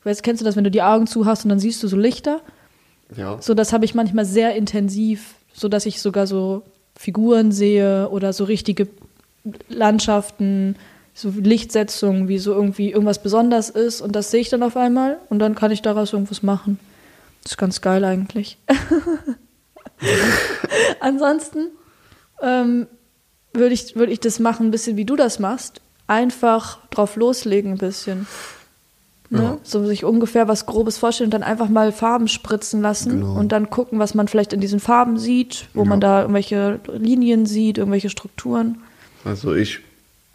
[0.00, 1.88] ich weiß, kennst du das, wenn du die Augen zu hast und dann siehst du
[1.88, 2.40] so Lichter?
[3.16, 3.36] Ja.
[3.40, 6.62] So, das habe ich manchmal sehr intensiv, so dass ich sogar so
[6.96, 8.88] Figuren sehe oder so richtige
[9.68, 10.76] Landschaften,
[11.14, 15.18] so Lichtsetzungen, wie so irgendwie irgendwas besonders ist und das sehe ich dann auf einmal
[15.28, 16.78] und dann kann ich daraus irgendwas machen.
[17.42, 18.58] Das ist ganz geil eigentlich.
[21.00, 21.68] Ansonsten
[22.42, 22.86] ähm,
[23.52, 25.80] würde ich, würd ich das machen, ein bisschen wie du das machst.
[26.06, 28.26] Einfach drauf loslegen ein bisschen.
[29.30, 29.42] Ne?
[29.42, 29.58] Ja.
[29.62, 33.34] So sich ungefähr was Grobes vorstellen und dann einfach mal Farben spritzen lassen Genau.
[33.38, 35.88] und dann gucken, was man vielleicht in diesen Farben sieht, wo Ja.
[35.88, 38.78] man da irgendwelche Linien sieht, irgendwelche Strukturen.
[39.24, 39.80] Also ich,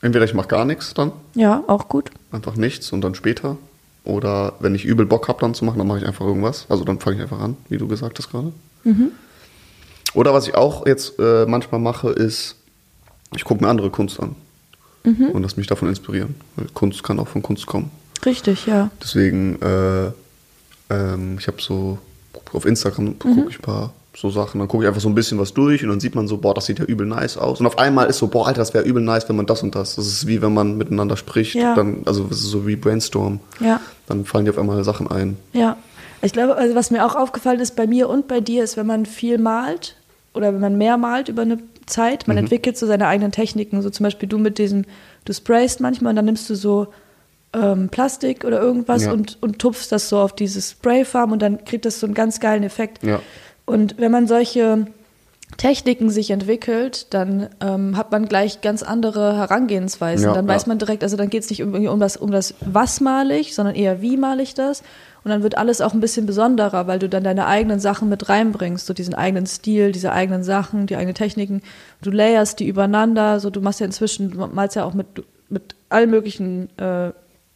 [0.01, 2.11] Entweder ich mache gar nichts dann, Ja, auch gut.
[2.31, 3.55] einfach nichts und dann später.
[4.03, 6.65] Oder wenn ich übel Bock habe, dann zu machen, dann mache ich einfach irgendwas.
[6.67, 8.51] Also dann fange ich einfach an, wie du gesagt hast gerade.
[10.13, 12.55] Oder was ich auch jetzt äh, manchmal mache, ist,
[13.35, 14.35] ich gucke mir andere Kunst an
[15.05, 16.35] und lass mich davon inspirieren.
[16.55, 17.91] Weil Kunst kann auch von Kunst kommen.
[18.25, 18.89] Richtig, ja.
[19.01, 20.11] Deswegen, äh,
[20.89, 21.97] ähm, ich habe so,
[22.53, 25.39] auf Instagram gucke ich ein paar so Sachen, dann gucke ich einfach so ein bisschen
[25.39, 27.59] was durch und dann sieht man so, boah, das sieht ja übel nice aus.
[27.59, 29.73] Und auf einmal ist so, boah, Alter, das wäre übel nice, wenn man das und
[29.73, 29.95] das.
[29.95, 31.73] Das ist wie wenn man miteinander spricht, Ja.
[31.73, 33.39] dann, also das ist so wie Brainstorm.
[33.59, 33.81] Ja.
[34.07, 35.37] Dann fallen dir auf einmal Sachen ein.
[35.53, 35.77] Ja,
[36.21, 38.85] ich glaube, also was mir auch aufgefallen ist bei mir und bei dir, ist, wenn
[38.87, 39.95] man viel malt
[40.33, 42.33] oder wenn man mehr malt über eine Zeit, Mhm.
[42.33, 43.81] man entwickelt so seine eigenen Techniken.
[43.81, 44.85] So zum Beispiel du mit diesem,
[45.25, 46.87] du sprayst manchmal und dann nimmst du so
[47.53, 49.11] ähm, Plastik oder irgendwas Ja.
[49.11, 52.39] und, und tupfst das so auf diese Sprayfarm und dann kriegt das so einen ganz
[52.39, 53.03] geilen Effekt.
[53.03, 53.19] Ja.
[53.65, 54.87] Und wenn man solche
[55.57, 60.27] Techniken sich entwickelt, dann ähm, hat man gleich ganz andere Herangehensweisen.
[60.27, 60.67] Ja, dann weiß ja.
[60.69, 63.55] man direkt, also dann geht es nicht irgendwie um das, um das, was male ich,
[63.55, 64.83] sondern eher wie male ich das.
[65.23, 68.27] Und dann wird alles auch ein bisschen besonderer, weil du dann deine eigenen Sachen mit
[68.27, 71.61] reinbringst, so diesen eigenen Stil, diese eigenen Sachen, die eigenen Techniken.
[72.01, 75.07] Du layerst die übereinander, so du machst ja inzwischen, du malst ja auch mit,
[75.49, 77.11] mit allen möglichen äh,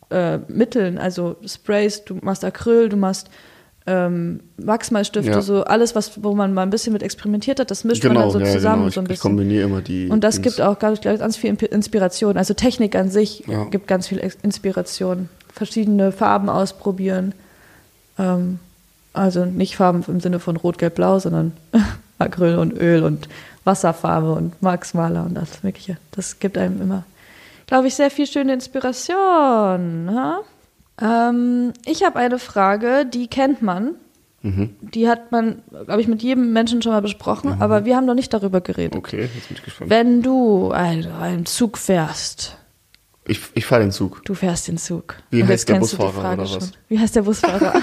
[0.09, 3.29] äh, Mitteln, also du sprayst, du machst Acryl, du machst
[3.87, 5.41] ähm, Wachsmalstifte, Ja.
[5.41, 8.29] so alles, was, wo man mal ein bisschen mit experimentiert hat, das mischt man dann
[8.31, 8.87] so ja, zusammen genau.
[8.89, 9.21] Ich, so ein ich bisschen.
[9.21, 10.09] kombiniere immer die.
[10.09, 10.43] Und das Dings.
[10.55, 12.37] gibt auch ganz, ganz viel Inspiration.
[12.37, 13.63] Also Technik an sich Ja.
[13.65, 15.29] gibt ganz viel Inspiration.
[15.53, 17.33] Verschiedene Farben ausprobieren.
[18.19, 18.59] Ähm,
[19.13, 21.53] also nicht Farben im Sinne von Rot, Gelb, Blau, sondern
[22.19, 23.29] Acryl und Öl und
[23.63, 25.97] Wasserfarbe und Wachsmaler und alles Mögliche.
[26.11, 27.03] Das gibt einem immer,
[27.67, 30.09] glaube ich, sehr viel schöne Inspiration.
[30.13, 30.39] Ha?
[31.01, 33.95] Ähm, ich habe eine Frage, die kennt man.
[34.41, 34.75] Mhm.
[34.81, 38.13] Die hat man, glaube ich, mit jedem Menschen schon mal besprochen, aber wir haben noch
[38.13, 38.95] nicht darüber geredet.
[38.95, 39.89] Okay, jetzt bin ich gespannt.
[39.89, 42.55] Wenn du also einen Zug fährst,
[43.25, 44.21] Ich, ich fahre den Zug.
[44.25, 45.15] du fährst den Zug.
[45.31, 46.51] Wie Und heißt der Busfahrer oder was?
[46.51, 46.61] schon.
[46.87, 47.73] Wie heißt der Busfahrer?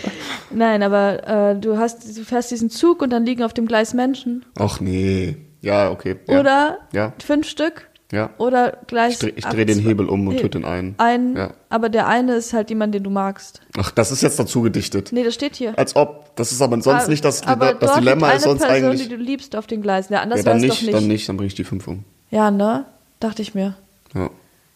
[0.50, 3.92] Nein, aber äh, du hast, du fährst diesen Zug und dann liegen auf dem Gleis
[3.92, 4.44] Menschen.
[4.58, 5.36] Ach nee.
[5.60, 6.16] Ja, okay.
[6.28, 6.40] Ja.
[6.40, 7.12] Oder Ja.
[7.18, 7.88] fünf Stück.
[8.12, 8.30] Ja.
[8.38, 9.14] Oder gleich.
[9.14, 10.94] Ich drehe dreh den zwei- Hebel um und töte den einen.
[10.98, 11.50] Ein, Ja.
[11.70, 13.60] aber der eine ist halt jemand, den du magst.
[13.76, 15.10] Ach, das ist jetzt dazu gedichtet.
[15.12, 15.76] Nee, das steht hier.
[15.76, 16.34] Als ob.
[16.36, 18.66] Das ist aber sonst Ah, nicht das, aber das dort Dilemma liegt ist eine sonst
[18.68, 19.02] Person, eigentlich.
[19.08, 20.12] die du liebst auf den Gleisen.
[20.12, 21.12] Ja, anders Ja, wäre dann es nicht, doch dann nicht.
[21.14, 22.04] nicht, dann bringe ich die fünf um.
[22.30, 22.84] Ja, ne?
[23.18, 23.74] Dachte ich mir.
[24.14, 24.30] Ja.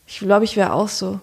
[0.07, 1.21] Ich glaube, ich wäre auch so.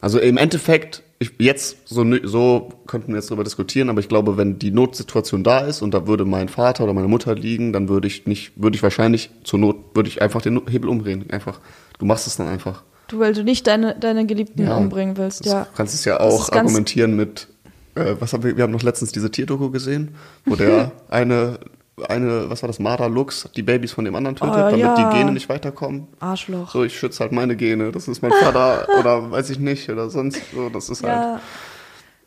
[0.00, 4.38] Also im Endeffekt, ich, jetzt so, so könnten wir jetzt darüber diskutieren, aber ich glaube,
[4.38, 7.90] wenn die Notsituation da ist und da würde mein Vater oder meine Mutter liegen, dann
[7.90, 11.26] würde ich nicht, würde ich wahrscheinlich zur Not, würde ich einfach den Hebel umdrehen.
[11.30, 11.60] Einfach.
[11.98, 12.82] Du machst es dann einfach.
[13.08, 14.78] Du, weil du nicht deine, deine Geliebten Ja.
[14.78, 15.66] umbringen willst, ja.
[15.76, 17.48] kannst es ja auch argumentieren mit,
[17.96, 20.14] äh, was haben wir, wir haben noch letztens diese Tierdoku gesehen,
[20.46, 21.58] wo der eine,
[22.08, 24.94] eine, was war das, Marder Lux, die Babys von dem anderen tötet, Oh, damit ja.
[25.10, 26.06] die Gene nicht weiterkommen.
[26.20, 26.70] Arschloch.
[26.70, 30.10] So, ich schütze halt meine Gene, das ist mein Vater oder weiß ich nicht oder
[30.10, 31.12] sonst so, das ist halt.
[31.12, 31.40] Ja,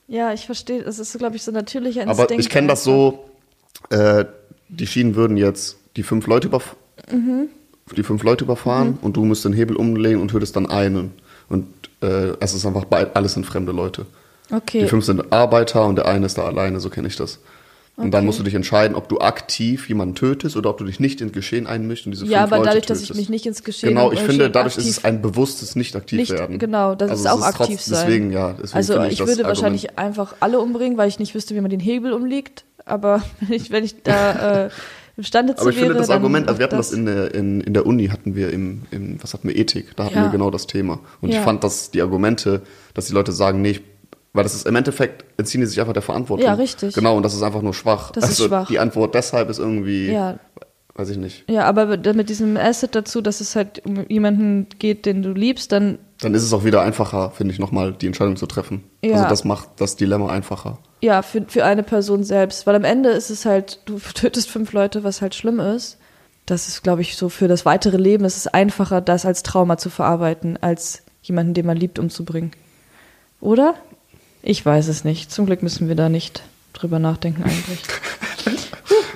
[0.07, 0.83] ja, ich verstehe.
[0.83, 2.31] Das ist, so, glaube ich, so ein natürlicher Instinkt.
[2.31, 3.25] Aber ich kenne das so,
[3.89, 4.25] äh,
[4.69, 6.75] die Schienen würden jetzt die fünf Leute, überf
[7.11, 7.47] Mhm.
[7.97, 11.11] die fünf Leute überfahren und du musst den Hebel umlegen und tötest dann einen.
[11.49, 11.67] Und
[12.01, 14.05] äh, es ist einfach, alles sind fremde Leute.
[14.51, 14.81] Okay.
[14.81, 17.39] Die fünf sind Arbeiter und der eine ist da alleine, so kenne ich das.
[17.95, 20.99] Und dann musst du dich entscheiden, ob du aktiv jemanden tötest oder ob du dich
[20.99, 23.19] nicht ins Geschehen einmischst und diese Ja, aber Leute dadurch, dass ich tötest.
[23.19, 26.53] mich nicht ins Geschehen Genau, ich finde, dadurch ist es ein bewusstes Nicht-Aktiv-Werden.
[26.53, 28.05] Nicht- genau, das ist es auch trotz- aktiv sein.
[28.07, 28.53] Deswegen, ja.
[28.53, 31.61] Deswegen also ich, das würde Argument- wahrscheinlich einfach alle umbringen, weil ich nicht wüsste, wie
[31.61, 32.63] man den Hebel umlegt.
[32.83, 34.69] Aber wenn ich, wenn ich da äh,
[35.15, 37.35] imstande zu Aber ich wäre, finde das Argument, also wir hatten das, das in der,
[37.35, 40.23] in, in der Uni, hatten wir im, im, was hatten wir, Ethik, da hatten Ja.
[40.23, 40.99] wir genau das Thema.
[41.21, 41.37] Und Ja.
[41.37, 42.63] ich fand, dass die Argumente,
[42.95, 43.81] dass die Leute sagen, nee, ich,
[44.33, 46.45] weil das ist im Endeffekt, entziehen die sich einfach der Verantwortung.
[46.45, 46.95] Ja, richtig.
[46.95, 48.11] Genau, und das ist einfach nur schwach.
[48.11, 48.67] Das ist also schwach.
[48.67, 50.39] die Antwort deshalb ist irgendwie, Ja.
[50.95, 51.49] weiß ich nicht.
[51.49, 55.71] Ja, aber mit diesem Asset dazu, dass es halt um jemanden geht, den du liebst,
[55.71, 58.83] dann Dann ist es auch wieder einfacher, finde ich, nochmal die Entscheidung zu treffen.
[59.03, 59.15] Ja.
[59.17, 60.79] Also das macht das Dilemma einfacher.
[61.01, 62.65] Ja, für, für eine Person selbst.
[62.65, 65.97] Weil am Ende ist es halt, du tötest fünf Leute, was halt schlimm ist.
[66.45, 69.77] Das ist, glaube ich, so für das weitere Leben ist es einfacher, das als Trauma
[69.77, 72.51] zu verarbeiten, als jemanden, den man liebt, umzubringen.
[73.39, 73.75] Oder?
[74.45, 75.31] Ich weiß es nicht.
[75.31, 77.81] Zum Glück müssen wir da nicht drüber nachdenken eigentlich.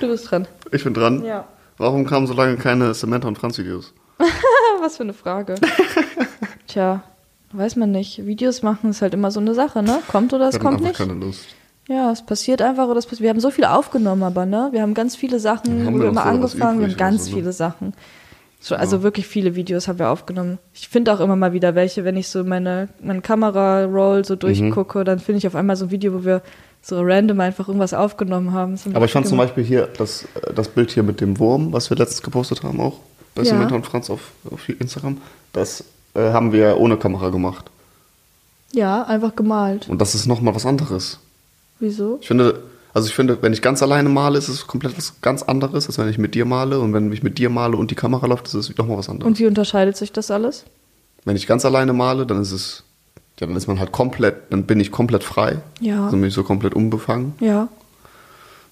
[0.00, 0.46] Du bist dran.
[0.70, 1.24] Ich bin dran.
[1.24, 1.44] Ja.
[1.76, 3.92] Warum kamen so lange keine Samantha und Franz Videos?
[4.80, 5.56] Was für eine Frage.
[6.68, 7.02] Tja,
[7.50, 8.24] weiß man nicht.
[8.24, 10.00] Videos machen ist halt immer so eine Sache, ne?
[10.06, 10.94] Kommt oder es kommt nicht.
[10.94, 11.46] keine Lust.
[11.88, 13.22] Ja, es passiert einfach oder es passiert.
[13.22, 14.68] Wir haben so viel aufgenommen, aber ne?
[14.70, 17.30] Wir haben ganz viele Sachen, haben wir wir noch immer angefangen, wir haben ganz so,
[17.30, 17.36] ne?
[17.38, 17.92] viele Sachen.
[18.60, 20.58] So, also wirklich viele Videos haben wir aufgenommen.
[20.74, 24.24] Ich finde auch immer mal wieder welche, wenn ich so meine, meine Kamera-Roll Mhm.
[24.24, 26.42] so durchgucke, dann finde ich auf einmal so ein Video, wo wir
[26.82, 28.76] so random einfach irgendwas aufgenommen haben.
[28.94, 29.48] Aber ich fand zum gemacht.
[29.54, 32.80] Beispiel hier das, äh, das Bild hier mit dem Wurm, was wir letztens gepostet haben
[32.80, 32.98] auch,
[33.34, 33.50] bei Ja.
[33.50, 35.18] Samantha und Franz auf, auf Instagram,
[35.52, 37.70] das äh, haben wir ohne Kamera gemacht.
[38.72, 39.88] Ja, einfach gemalt.
[39.88, 41.20] Und das ist nochmal was anderes.
[41.80, 42.18] Wieso?
[42.20, 42.58] Ich finde,
[42.98, 45.98] also ich finde, wenn ich ganz alleine male, ist es komplett was ganz anderes, als
[45.98, 46.78] wenn ich mit dir male.
[46.80, 49.26] Und wenn ich mit dir male und die Kamera läuft, ist es nochmal was anderes.
[49.26, 50.64] Und wie unterscheidet sich das alles?
[51.24, 52.84] wenn ich ganz alleine male, dann ist es,
[53.38, 55.58] ja, dann ist man halt komplett, dann bin ich komplett frei.
[55.80, 56.08] Ja.
[56.10, 57.34] Dann bin ich so komplett unbefangen.
[57.40, 57.68] Ja.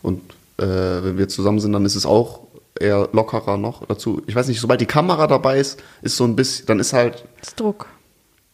[0.03, 0.23] Und
[0.59, 2.41] äh, wenn wir zusammen sind, dann ist es auch
[2.81, 4.23] eher lockerer noch dazu.
[4.27, 7.25] Ich weiß nicht, sobald die Kamera dabei ist, ist so ein bisschen, dann ist halt,
[7.41, 7.87] Das ist Druck.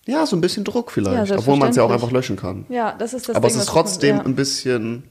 [0.06, 1.30] ja, so ein bisschen Druck vielleicht.
[1.30, 2.66] Ja, obwohl man es ja auch einfach löschen kann.
[2.70, 4.22] Ja, das ist das aber Ding, es ist was man- trotzdem ja.
[4.24, 5.04] ein bisschen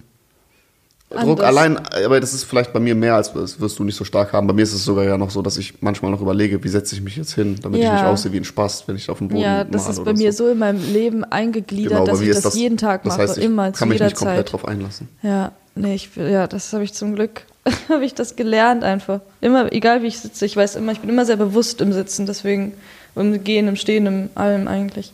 [1.12, 1.26] Anders.
[1.26, 4.04] Druck allein, aber das ist vielleicht bei mir mehr, als das wirst du nicht so
[4.06, 4.48] stark haben.
[4.48, 6.96] Bei mir ist es sogar ja noch so, dass ich manchmal noch überlege, wie setze
[6.96, 7.94] ich mich jetzt hin, damit ich Ja.
[7.94, 10.32] nicht aussehe wie ein Spast, wenn ich auf dem Boden Ja, das ist bei mir
[10.34, 13.38] so in meinem Leben eingegliedert, Genau, dass ich ist das, jeden Tag das mache, heißt,
[13.38, 14.54] ich immer kann mich nicht komplett Zeit.
[14.54, 15.10] drauf einlassen.
[15.22, 17.42] Ja, nee, ich, ja, das habe ich zum Glück,
[17.90, 19.20] habe ich das gelernt einfach.
[19.42, 22.26] Immer, egal wie ich sitze, ich weiß immer, ich bin immer sehr bewusst im Sitzen,
[22.26, 22.74] deswegen,
[23.16, 25.12] im Gehen, im Stehen, im allem eigentlich.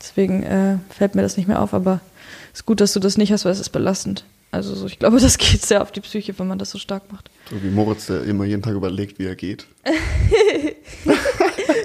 [0.00, 2.00] Deswegen äh, fällt mir das nicht mehr auf, aber
[2.52, 4.24] es ist gut, dass du das nicht hast, weil es ist belastend.
[4.50, 7.10] Also so, ich glaube, das geht sehr auf die Psyche, wenn man das so stark
[7.12, 7.30] macht.
[7.50, 9.66] So wie Moritz, der immer jeden Tag überlegt, wie er geht.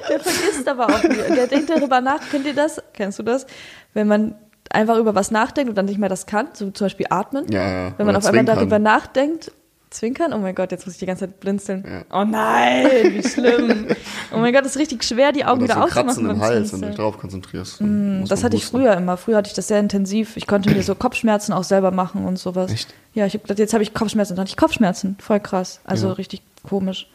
[0.10, 1.36] Der vergisst aber auch nie.
[1.36, 2.20] Der denkt darüber nach.
[2.30, 2.82] Kennt ihr das?
[2.94, 3.46] Kennst du das?
[3.94, 4.36] Wenn man
[4.70, 7.52] einfach über was nachdenkt und dann nicht mehr das kann, so zum Beispiel atmen.
[7.52, 7.94] Ja, ja.
[7.98, 9.52] Wenn man auf einmal darüber nachdenkt,
[9.94, 11.84] zwinkern, oh mein Gott, jetzt muss ich die ganze Zeit blinzeln.
[11.88, 12.22] Ja.
[12.22, 13.88] Oh nein, wie schlimm.
[14.34, 16.06] oh mein Gott, das ist richtig schwer, die Augen Oder wieder so auszumachen.
[16.08, 17.82] Kratzen im Hals, wenn du dich darauf konzentrierst.
[17.82, 19.16] muss Das hatte ich früher immer.
[19.18, 20.36] Früher hatte ich das sehr intensiv.
[20.38, 22.72] Ich konnte mir so Kopfschmerzen auch selber machen und sowas.
[22.72, 22.94] Echt?
[23.14, 24.36] Ja, ich hab, jetzt habe ich Kopfschmerzen.
[24.36, 25.16] Dann hatte ich Kopfschmerzen.
[25.20, 25.80] Voll krass.
[25.86, 26.14] Also Ja.
[26.14, 27.08] richtig komisch.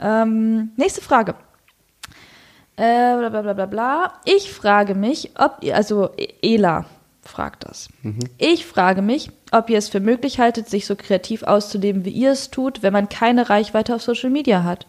[0.00, 1.34] Ähm, nächste Frage.
[2.76, 4.12] Äh, bla bla bla bla bla.
[4.24, 6.84] Ich frage mich, ob ihr, also E- Ela
[7.26, 7.88] fragt das.
[8.38, 12.32] Ich frage mich, ob ihr es für möglich haltet, sich so kreativ auszuleben, wie ihr
[12.32, 14.86] es tut, wenn man keine Reichweite auf Social Media hat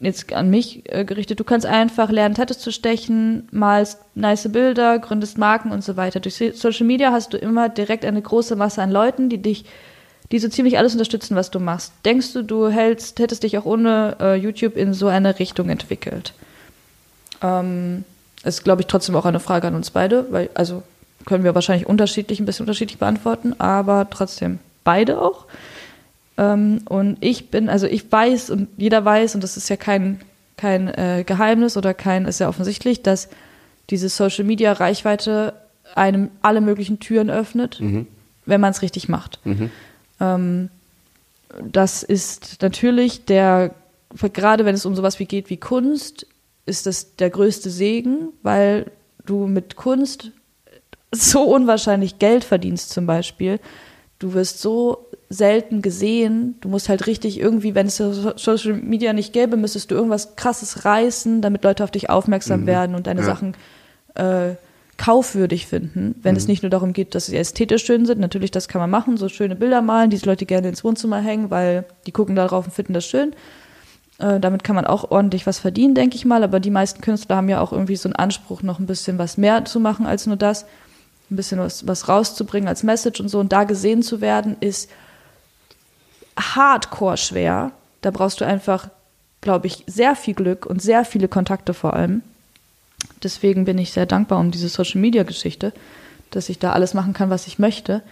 [0.00, 4.98] jetzt an mich äh, gerichtet, du kannst einfach lernen, Tattoos zu stechen, malst nice Bilder,
[4.98, 6.20] gründest Marken und so weiter.
[6.20, 9.64] Durch So- Social Media hast du immer direkt eine große Masse an Leuten, die dich,
[10.32, 11.92] die so ziemlich alles unterstützen, was du machst.
[12.04, 16.34] Denkst du, du hältst, hättest dich auch ohne äh, YouTube in so eine Richtung entwickelt?
[17.42, 18.04] Ähm,
[18.44, 20.82] ist, glaube ich, trotzdem auch eine Frage an uns beide, weil, also
[21.26, 25.44] können wir wahrscheinlich unterschiedlich, ein bisschen unterschiedlich beantworten, aber trotzdem beide auch.
[26.38, 30.20] Ähm, und ich bin, also ich weiß und jeder weiß, und das ist ja kein,
[30.56, 33.28] kein äh, Geheimnis oder kein, ist ja offensichtlich, dass
[33.90, 35.52] diese Social Media Reichweite
[35.94, 37.80] einem alle möglichen Türen öffnet,
[38.44, 39.38] wenn man es richtig macht.
[40.20, 40.70] Ähm,
[41.62, 43.74] das ist natürlich der,
[44.32, 46.26] gerade wenn es um sowas wie geht wie Kunst,
[46.66, 48.90] ist das der größte Segen, weil
[49.24, 50.32] du mit Kunst
[51.22, 53.58] so unwahrscheinlich Geld verdienst zum Beispiel.
[54.18, 56.56] Du wirst so selten gesehen.
[56.60, 60.36] Du musst halt richtig irgendwie, wenn es so Social Media nicht gäbe, müsstest du irgendwas
[60.36, 63.26] krasses reißen, damit Leute auf dich aufmerksam werden und deine Ja.
[63.26, 63.54] Sachen
[64.14, 64.54] äh,
[64.96, 66.14] kaufwürdig finden.
[66.22, 68.18] Wenn es nicht nur darum geht, dass sie ästhetisch schön sind.
[68.18, 71.20] Natürlich, das kann man machen, so schöne Bilder malen, die die Leute gerne ins Wohnzimmer
[71.20, 73.34] hängen, weil die gucken da drauf und finden das schön.
[74.18, 76.42] Äh, damit kann man auch ordentlich was verdienen, denke ich mal.
[76.42, 79.36] Aber die meisten Künstler haben ja auch irgendwie so einen Anspruch, noch ein bisschen was
[79.36, 80.64] mehr zu machen als nur das.
[81.30, 83.40] Ein bisschen was, was rauszubringen als Message und so.
[83.40, 84.90] Und da gesehen zu werden, ist
[86.38, 87.72] hardcore schwer.
[88.00, 88.88] Da brauchst du einfach,
[89.40, 92.22] glaube ich, sehr viel Glück und sehr viele Kontakte vor allem.
[93.22, 95.72] Deswegen bin ich sehr dankbar um diese Social Media Geschichte,
[96.30, 98.02] dass ich da alles machen kann, was ich möchte.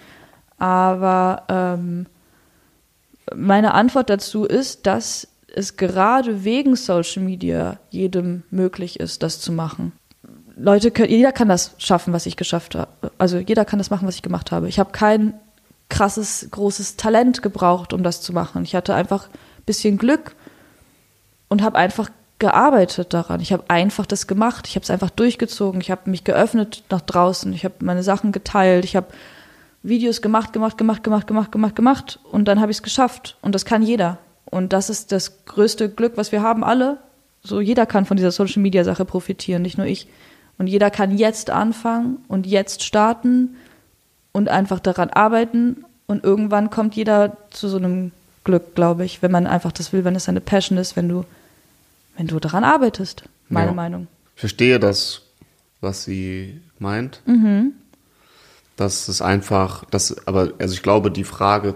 [0.58, 2.06] Aber ähm,
[3.34, 9.52] meine Antwort dazu ist, dass es gerade wegen Social Media jedem möglich ist, das zu
[9.52, 9.92] machen.
[10.56, 13.10] Leute können, jeder kann das schaffen, was ich geschafft habe.
[13.18, 14.68] Also jeder kann das machen, was ich gemacht habe.
[14.68, 15.34] Ich habe kein
[15.88, 18.64] krasses, großes Talent gebraucht, um das zu machen.
[18.64, 20.34] Ich hatte einfach ein bisschen Glück
[21.48, 23.40] und habe einfach gearbeitet daran.
[23.40, 24.66] Ich habe einfach das gemacht.
[24.68, 25.80] Ich habe es einfach durchgezogen.
[25.80, 27.52] Ich habe mich geöffnet nach draußen.
[27.52, 28.84] Ich habe meine Sachen geteilt.
[28.84, 29.06] Ich habe
[29.82, 32.18] Videos gemacht, gemacht, gemacht, gemacht, gemacht, gemacht, gemacht.
[32.30, 33.36] Und dann habe ich es geschafft.
[33.40, 34.18] Und das kann jeder.
[34.44, 36.98] Und das ist das größte Glück, was wir haben alle.
[37.42, 40.08] So jeder kann von dieser Social Media Sache profitieren, nicht nur ich.
[40.58, 43.56] Und jeder kann jetzt anfangen und jetzt starten
[44.32, 45.84] und einfach daran arbeiten.
[46.06, 48.12] Und irgendwann kommt jeder zu so einem
[48.44, 51.24] Glück, glaube ich, wenn man einfach das will, wenn es eine Passion ist, wenn du,
[52.16, 53.24] wenn du daran arbeitest.
[53.48, 53.74] Meine Ja.
[53.74, 54.06] Meinung.
[54.34, 55.22] Ich verstehe das,
[55.80, 57.20] was sie meint.
[57.26, 57.72] Mhm.
[58.76, 61.74] Das ist einfach, das, aber, also ich glaube, die Frage,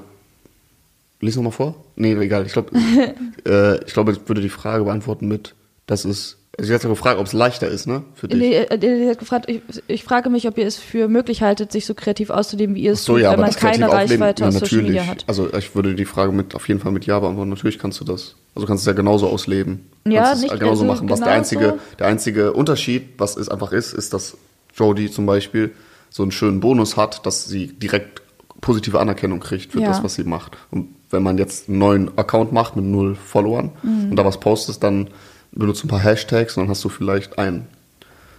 [1.20, 1.84] lies nochmal vor?
[1.96, 2.76] Nee, egal, ich glaube,
[3.46, 5.54] äh, ich glaube, ich würde die Frage beantworten mit,
[5.86, 8.38] das ist, also ich hatte gefragt, ob es leichter ist, ne, für dich.
[8.38, 11.70] Nee, äh, der hat gefragt, ich, ich frage mich, ob ihr es für möglich haltet,
[11.72, 14.48] sich so kreativ auszuleben, wie ihr es so, tut, ja, wenn man keine Reichweite ja,
[14.48, 14.82] auf Social.
[14.82, 15.24] Media hat.
[15.28, 18.04] Also ich würde die Frage mit, auf jeden Fall mit Ja beantworten, natürlich kannst du
[18.04, 18.34] das.
[18.54, 19.86] Also du kannst es ja genauso ausleben.
[20.06, 21.08] Ja, Kannst es nicht- genauso also machen.
[21.10, 21.38] Was der genauso.
[21.38, 24.36] einzige, der einzige Unterschied, was es einfach ist, ist, dass
[24.76, 25.70] Jodie zum Beispiel
[26.10, 28.22] so einen schönen Bonus hat, dass sie direkt
[28.60, 29.88] positive Anerkennung kriegt für Ja.
[29.88, 30.56] das, was sie macht.
[30.72, 34.10] Und wenn man jetzt einen neuen Account macht mit null Followern Mhm.
[34.10, 35.08] und da was postest, dann
[35.52, 37.66] benutzt ein paar Hashtags und dann hast du vielleicht ein,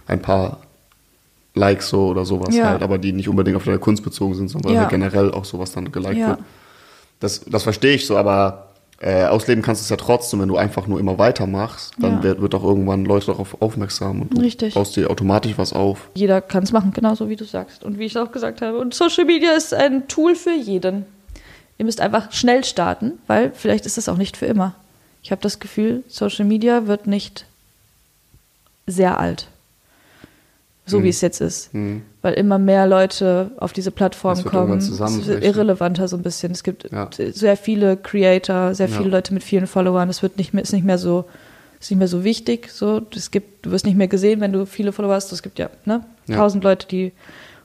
[0.06, 0.58] ein paar
[1.54, 2.66] Likes so oder sowas Ja.
[2.70, 4.80] halt, aber die nicht unbedingt auf deine Kunst bezogen sind, sondern Ja.
[4.80, 6.28] halt generell auch sowas dann geliked Ja.
[6.28, 6.38] wird.
[7.18, 8.66] Das, das verstehe ich so, aber
[9.02, 12.40] äh, ausleben kannst du es ja trotzdem, wenn du einfach nur immer weitermachst, dann wird,
[12.42, 14.74] wird auch irgendwann Leute darauf aufmerksam und du Richtig.
[14.74, 16.10] baust dir automatisch was auf.
[16.14, 17.82] Jeder kann es machen, genauso wie du sagst.
[17.82, 18.78] Und wie ich es auch gesagt habe.
[18.78, 21.06] Und Social Media ist ein Tool für jeden.
[21.78, 24.74] Ihr müsst einfach schnell starten, weil vielleicht ist es auch nicht für immer.
[25.22, 27.44] Ich habe das Gefühl, Social Media wird nicht
[28.86, 29.48] sehr alt.
[30.86, 31.04] So Mhm.
[31.04, 31.72] wie es jetzt ist.
[31.74, 32.02] Mhm.
[32.22, 34.78] Weil immer mehr Leute auf diese Plattform kommen.
[34.78, 36.52] Es wird irrelevanter so ein bisschen.
[36.52, 37.08] Es gibt Ja.
[37.32, 39.10] sehr viele Creator, sehr viele Ja.
[39.10, 40.08] Leute mit vielen Followern.
[40.08, 41.26] Es wird nicht mehr, ist nicht mehr so,
[41.80, 42.70] ist nicht mehr so wichtig.
[42.72, 45.30] So, es gibt, du wirst nicht mehr gesehen, wenn du viele Follower hast.
[45.32, 46.36] Es gibt ja, ne, Ja.
[46.36, 47.12] tausend Leute, die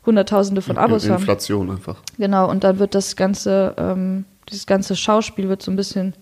[0.05, 1.19] hunderttausende von Abos haben.
[1.21, 1.97] Inflation einfach.
[2.19, 6.13] Genau, und dann wird das ganze, ähm, dieses ganze Schauspiel wird so ein bisschen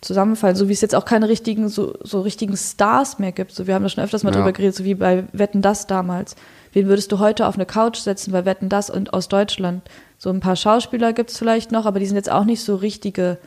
[0.00, 3.52] zusammenfallen, so wie es jetzt auch keine richtigen, so, so richtigen Stars mehr gibt.
[3.52, 4.36] So, wir haben da schon öfters mal Ja.
[4.38, 6.36] drüber geredet, so wie bei Wetten das damals.
[6.72, 9.82] Wen würdest du heute auf eine Couch setzen bei Wetten das und aus Deutschland?
[10.18, 12.76] So ein paar Schauspieler gibt es vielleicht noch, aber die sind jetzt auch nicht so
[12.76, 13.38] richtige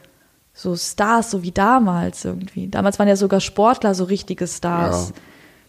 [0.54, 2.68] so Stars, so wie damals irgendwie.
[2.68, 5.10] Damals waren ja sogar Sportler so richtige Stars.
[5.10, 5.16] Ja.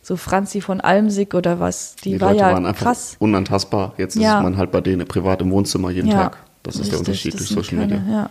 [0.03, 1.95] So Franzi von Almsig oder was.
[1.97, 3.17] Die, Die, war Leute ja waren einfach krass.
[3.19, 3.93] unantastbar.
[3.99, 4.39] Jetzt Ja.
[4.39, 6.39] ist man halt bei denen privat im Wohnzimmer jeden Tag.
[6.63, 8.31] Das ist der richtig, Unterschied das durch Social keine, Media.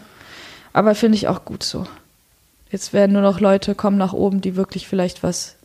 [0.73, 1.85] Aber finde ich auch gut so.
[2.71, 5.55] Jetzt werden nur noch Leute kommen nach oben, die wirklich vielleicht was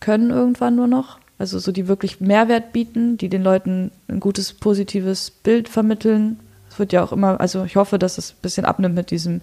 [0.00, 1.18] können irgendwann nur noch.
[1.38, 6.40] Also so die wirklich Mehrwert bieten, die den Leuten ein gutes, positives Bild vermitteln.
[6.70, 9.42] Es wird ja auch immer, also ich hoffe, dass es ein bisschen abnimmt mit diesem,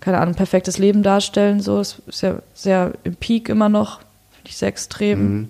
[0.00, 1.60] keine Ahnung, perfektes Leben darstellen.
[1.60, 3.98] So, es ist ja sehr im Peak immer noch,
[4.32, 5.20] finde ich sehr extrem.
[5.20, 5.48] Mhm.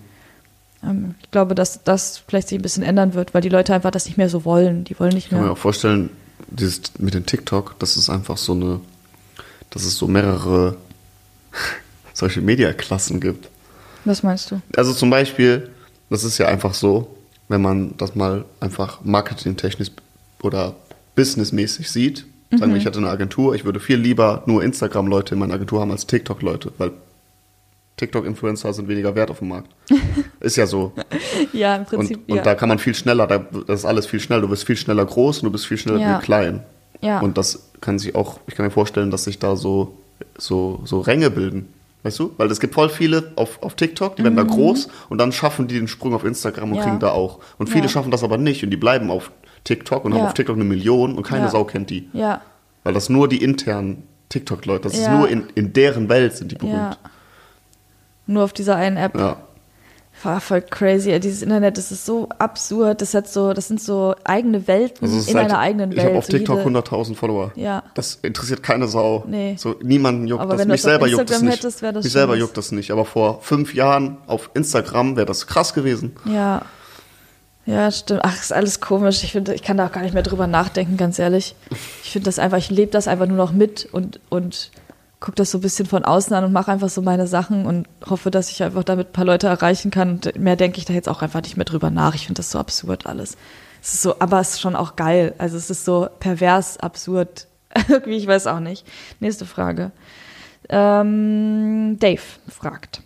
[0.82, 3.90] Ähm, ich glaube, dass das vielleicht sich ein bisschen ändern wird, weil die Leute einfach
[3.90, 4.84] das nicht mehr so wollen.
[4.84, 5.52] Die wollen nicht Ich kann mir mehr.
[5.52, 6.08] auch vorstellen,
[6.50, 8.80] dieses mit dem TikTok, das ist einfach so eine,
[9.70, 10.76] dass es so mehrere
[12.14, 13.48] Social Media Klassen gibt.
[14.04, 14.60] Was meinst du?
[14.76, 15.70] Also zum Beispiel,
[16.10, 17.16] das ist ja einfach so,
[17.48, 19.90] wenn man das mal einfach marketingtechnisch
[20.42, 20.74] oder
[21.14, 22.26] businessmäßig sieht.
[22.56, 25.80] Sagen wir, ich hätte eine Agentur, ich würde viel lieber nur Instagram-Leute in meiner Agentur
[25.82, 26.92] haben als TikTok-Leute, weil
[27.98, 29.70] TikTok-Influencer sind weniger wert auf dem Markt.
[30.40, 30.92] ist ja so.
[31.52, 32.20] Ja, im Und, Prinzip.
[32.28, 32.42] und ja.
[32.42, 34.42] da kann man viel schneller, da, das ist alles viel schneller.
[34.42, 36.18] Du bist viel schneller groß und du bist viel schneller Ja.
[36.20, 36.62] klein.
[37.00, 37.20] Ja.
[37.20, 39.94] Und das kann sich auch, ich kann mir vorstellen, dass sich da so,
[40.36, 41.72] so, so Ränge bilden.
[42.04, 42.32] Weißt du?
[42.36, 45.66] Weil es gibt voll viele auf, auf TikTok, die werden da groß und dann schaffen
[45.66, 46.76] die den Sprung auf Instagram und Mhm.
[46.76, 46.82] Ja.
[46.84, 47.40] kriegen da auch.
[47.58, 47.88] Und viele Ja.
[47.88, 49.32] schaffen das aber nicht und die bleiben auf
[49.64, 50.26] TikTok und haben Ja.
[50.28, 51.50] auf TikTok eine Million und keine Ja.
[51.50, 52.08] Sau kennt die.
[52.12, 52.40] ja,
[52.84, 55.18] Weil das nur die internen TikTok-Leute, das ist Ja.
[55.18, 56.60] nur in, in deren Welt sind die ja.
[56.60, 56.98] berühmt.
[58.26, 59.16] Nur auf dieser einen App.
[59.18, 59.36] Ja.
[60.24, 61.18] War voll crazy.
[61.20, 63.00] Dieses Internet, das ist so absurd.
[63.02, 66.06] Das hat so, das sind so eigene Welten Also in halt, einer eigenen ich Welt.
[66.08, 67.52] habe auf TikTok jede- 100.000 Follower.
[67.54, 67.84] Ja.
[67.94, 69.24] Das interessiert keine Sau.
[69.28, 69.54] Nee.
[69.58, 70.62] So, niemanden juckt Aber das.
[70.62, 71.58] wenn Mich selber juckt das Instagram nicht.
[71.64, 72.90] hättest, das Mich selber juckt das nicht.
[72.90, 76.16] Aber vor fünf Jahren auf Instagram wäre das krass gewesen.
[76.24, 76.62] Ja.
[77.66, 78.20] Ja, stimmt.
[78.24, 79.22] Ach, ist alles komisch.
[79.22, 81.54] Ich finde, ich kann da auch gar nicht mehr drüber nachdenken, ganz ehrlich.
[82.02, 84.70] Ich finde das einfach, ich lebe das einfach nur noch mit und, und
[85.20, 87.88] gucke das so ein bisschen von außen an und mache einfach so meine Sachen und
[88.08, 90.10] hoffe, dass ich einfach damit ein paar Leute erreichen kann.
[90.12, 92.14] Und mehr denke ich da jetzt auch einfach nicht mehr drüber nach.
[92.14, 93.36] Ich finde das so absurd alles.
[93.82, 95.34] Es ist so, aber es ist schon auch geil.
[95.38, 97.46] Also es ist so pervers, absurd.
[97.88, 98.86] Irgendwie, ich weiß auch nicht.
[99.18, 99.90] Nächste Frage.
[100.68, 103.02] Ähm, Dave fragt.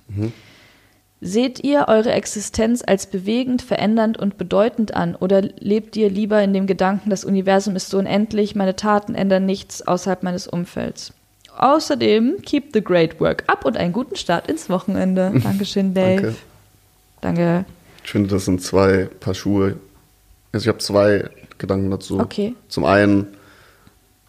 [1.20, 6.52] Seht ihr eure Existenz als bewegend, verändernd und bedeutend an oder lebt ihr lieber in
[6.52, 11.12] dem Gedanken, das Universum ist so unendlich, meine Taten ändern nichts außerhalb meines Umfelds?
[11.58, 15.32] Außerdem, keep the great work up und einen guten Start ins Wochenende.
[15.42, 16.22] Dankeschön, Dave.
[16.22, 16.34] Danke.
[17.20, 17.64] Danke.
[18.04, 19.76] Ich finde, das sind zwei Paar Schuhe.
[20.52, 22.18] Also ich habe zwei Gedanken dazu.
[22.18, 22.54] Okay.
[22.68, 23.28] Zum einen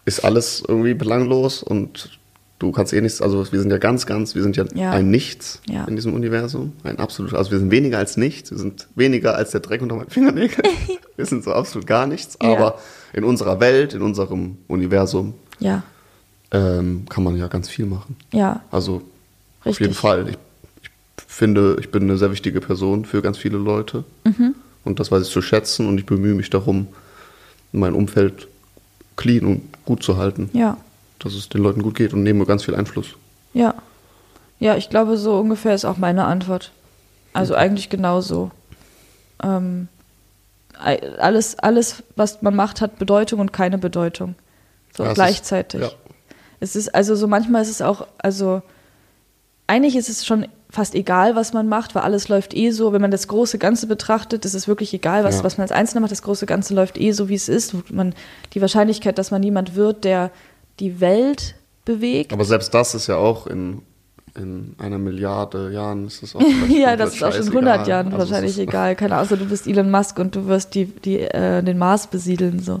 [0.04, 2.18] ist alles irgendwie belanglos und
[2.58, 4.92] du kannst eh nichts, also wir sind ja ganz, ganz, wir sind ja, Ja.
[4.92, 5.84] ein Nichts Ja.
[5.84, 6.72] in diesem Universum.
[6.84, 9.96] Ein absolut, also wir sind weniger als nichts, wir sind weniger als der Dreck unter
[9.96, 10.62] meinen Fingernägeln.
[11.16, 12.38] wir sind so absolut gar nichts.
[12.42, 12.52] Ja.
[12.52, 12.78] Aber
[13.12, 15.82] in unserer Welt, in unserem Universum Ja,
[16.54, 18.16] ähm, kann man ja ganz viel machen.
[18.32, 18.96] ja, Also
[19.60, 19.80] auf Richtig.
[19.80, 20.28] jeden Fall.
[20.28, 20.38] Ich,
[20.82, 20.90] ich
[21.26, 24.04] finde, ich bin eine sehr wichtige Person für ganz viele Leute.
[24.24, 24.54] Mhm.
[24.84, 26.86] Und das weiß ich zu schätzen und ich bemühe mich darum,
[27.72, 28.46] mein Umfeld
[29.16, 30.50] clean und gut zu halten.
[30.52, 30.76] ja,
[31.18, 33.08] Dass es den Leuten gut geht und nehme ganz viel Einfluss.
[33.52, 33.74] ja.
[34.60, 36.70] Ja, ich glaube, so ungefähr ist auch meine Antwort.
[37.32, 38.50] Also eigentlich genauso.
[39.42, 39.88] Ähm,
[41.18, 44.36] alles, alles, was man macht, hat Bedeutung und keine Bedeutung.
[44.96, 45.80] So Ja, es ist- gleichzeitig.
[45.82, 45.90] ja.
[46.64, 48.62] Es ist also so manchmal ist es auch, also
[49.66, 52.92] eigentlich ist es schon fast egal, was man macht, weil alles läuft eh so.
[52.92, 55.44] Wenn man das große Ganze betrachtet, ist es wirklich egal, was, Ja.
[55.44, 56.10] was man als Einzelner macht.
[56.10, 57.74] Das große Ganze läuft eh so, wie es ist.
[57.92, 58.14] Man,
[58.54, 60.30] die Wahrscheinlichkeit, dass man niemand wird, der
[60.80, 61.54] die Welt
[61.84, 62.32] bewegt.
[62.32, 63.82] Aber selbst das ist ja auch in,
[64.36, 67.68] in einer Milliarde Jahren ist es auch ja, das ist auch schon in scheißegal.
[67.68, 68.96] 100 Jahren Also wahrscheinlich egal.
[68.96, 72.06] Keine Ahnung, außer du bist Elon Musk und du wirst die, die, äh, den Mars
[72.08, 72.58] besiedeln.
[72.58, 72.80] So.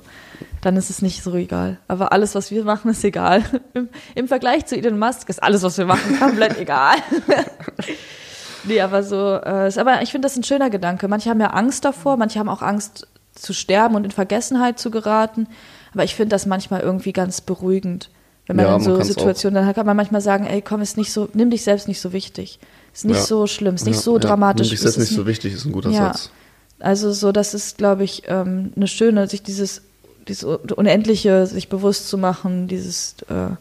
[0.64, 1.76] Dann ist es nicht so egal.
[1.88, 3.42] Aber alles, was wir machen, ist egal.
[3.74, 6.96] Im, Im Vergleich zu Elon Musk ist alles, was wir machen, komplett egal.
[8.64, 11.06] nee, aber so, äh, ist, aber ich finde das ein schöner Gedanke.
[11.08, 14.90] Manche haben ja Angst davor, manche haben auch Angst zu sterben und in Vergessenheit zu
[14.90, 15.48] geraten.
[15.92, 18.08] Aber ich finde das manchmal irgendwie ganz beruhigend.
[18.46, 20.80] Wenn man Ja, in man so kann's Situationen, dann kann man manchmal sagen, ey, komm,
[20.80, 22.58] ist nicht so, nimm dich selbst nicht so wichtig.
[22.94, 23.22] Ist nicht Ja.
[23.22, 24.68] so schlimm, ist nicht Ja, so dramatisch.
[24.68, 26.06] Nimm dich selbst ist nicht so wichtig, ist ein guter Ja.
[26.06, 26.30] Satz.
[26.78, 29.82] Also so, das ist, glaube ich, ähm, eine schöne, sich dieses,
[30.28, 33.54] dieses Unendliche sich bewusst zu machen, dieses, äh,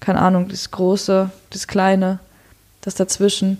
[0.00, 2.18] keine Ahnung, das Große, das Kleine,
[2.80, 3.58] das Dazwischen,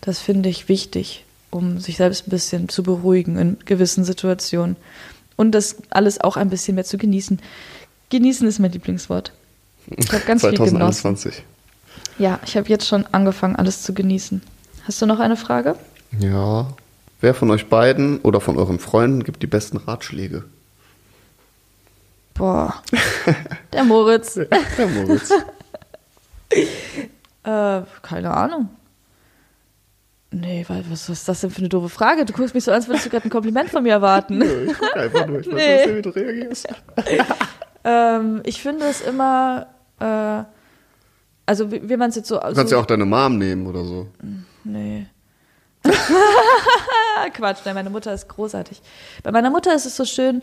[0.00, 4.76] das finde ich wichtig, um sich selbst ein bisschen zu beruhigen in gewissen Situationen.
[5.36, 7.40] Und das alles auch ein bisschen mehr zu genießen.
[8.10, 9.32] Genießen ist mein Lieblingswort.
[9.96, 10.70] Ich habe ganz viel genossen.
[11.02, 11.42] 2021.
[12.18, 14.42] Ja, ich habe jetzt schon angefangen, alles zu genießen.
[14.84, 15.76] Hast du noch eine Frage?
[16.18, 16.68] Ja.
[17.20, 20.44] Wer von euch beiden oder von euren Freunden gibt die besten Ratschläge?
[22.34, 22.82] Boah.
[23.72, 24.34] Der Moritz.
[24.34, 25.32] Der Moritz.
[27.46, 28.70] Äh, keine Ahnung.
[30.30, 32.24] Nee, weil, was, ist das denn für eine doofe Frage?
[32.24, 34.38] Du guckst mich so an, als würdest du gerade ein Kompliment von mir erwarten.
[34.38, 35.84] Nö, ich guck einfach nur, ich Nee.
[35.84, 36.68] sehen, wie du reagierst.
[37.84, 39.66] ähm, ich finde es immer,
[40.00, 40.42] äh,
[41.44, 42.36] also wie, wie man es jetzt so...
[42.36, 44.08] Du kannst so ja auch deine Mom nehmen oder so.
[44.64, 45.06] Nee.
[47.34, 48.80] Quatsch, nein, meine Mutter ist großartig.
[49.22, 50.42] Bei meiner Mutter ist es so schön,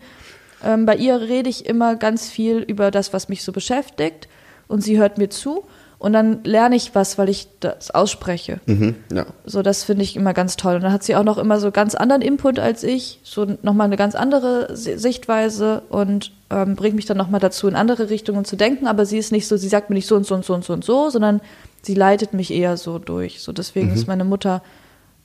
[0.65, 4.27] ähm, bei ihr rede ich immer ganz viel über das, was mich so beschäftigt
[4.67, 5.63] und sie hört mir zu
[5.99, 8.59] und dann lerne ich was, weil ich das ausspreche.
[8.65, 9.27] Mhm, ja.
[9.45, 10.73] So, das finde ich immer ganz toll.
[10.75, 13.85] Und dann hat sie auch noch immer so ganz anderen Input als ich, so nochmal
[13.85, 18.45] eine ganz andere Si- Sichtweise und ähm, bringt mich dann nochmal dazu, in andere Richtungen
[18.45, 18.87] zu denken.
[18.87, 20.65] Aber sie ist nicht so, sie sagt mir nicht so und so und so und
[20.65, 21.39] so und so, sondern
[21.83, 23.39] sie leitet mich eher so durch.
[23.41, 24.63] So, deswegen ist meine Mutter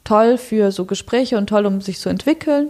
[0.04, 2.68] toll für so Gespräche und toll, um sich zu entwickeln.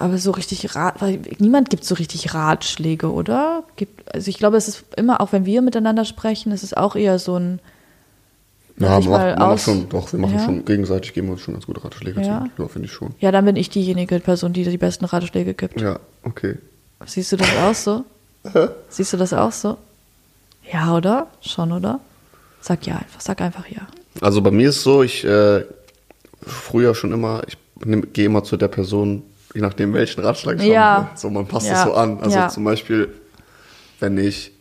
[0.00, 3.64] Aber so richtig Rat, weil niemand gibt so richtig Ratschläge, oder?
[3.76, 6.96] Gibt, also ich glaube, es ist immer, auch wenn wir miteinander sprechen, es ist auch
[6.96, 7.60] eher so ein
[8.78, 10.44] Ja, wir machen, wir aus- schon, doch, wir machen Ja.
[10.46, 12.46] schon gegenseitig, geben wir uns schon ganz gute Ratschläge Ja.
[12.56, 12.62] zu.
[12.62, 13.14] Ja, finde ich schon.
[13.20, 15.80] Ja, dann bin ich diejenige Person, die die besten Ratschläge gibt.
[15.80, 16.56] Ja, okay.
[17.04, 18.04] Siehst du das auch so?
[18.88, 19.76] Siehst du das auch so?
[20.72, 21.26] Ja, oder?
[21.42, 22.00] Schon, oder?
[22.62, 23.82] Sag ja einfach, sag einfach ja.
[24.22, 25.64] Also bei mir ist es so, ich äh,
[26.42, 27.56] früher schon immer, ich
[28.14, 29.22] gehe immer zu der Person,
[29.54, 30.82] je nachdem welchen Ratschlag ich Ja.
[30.94, 31.08] habe.
[31.14, 31.72] So, man passt Ja.
[31.74, 32.20] das so an.
[32.20, 32.48] Also Ja.
[32.48, 33.08] zum Beispiel,
[33.98, 34.52] wenn ich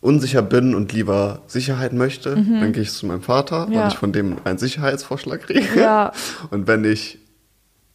[0.00, 3.72] unsicher bin und lieber Sicherheit möchte, dann gehe ich zu meinem Vater, Mhm.
[3.72, 3.80] Ja.
[3.82, 5.80] weil ich von dem einen Sicherheitsvorschlag kriege.
[5.80, 6.12] Ja.
[6.50, 7.18] Und wenn ich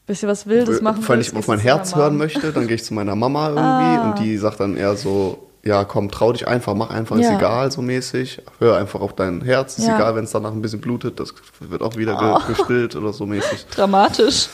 [0.08, 2.94] Bisschen was Wildes machen wenn ich auf mein Herz hören möchte, dann gehe ich zu
[2.94, 4.10] meiner Mama irgendwie Ah.
[4.12, 7.30] und die sagt dann eher so, ja komm, trau dich einfach, mach einfach, Ja.
[7.30, 8.42] ist egal, so mäßig.
[8.60, 11.82] Hör einfach auf dein Herz, ist egal, wenn es danach ein bisschen blutet, das wird
[11.84, 12.48] auch wieder Oh.
[12.52, 13.68] gestillt oder so mäßig.
[13.76, 14.50] Dramatisch.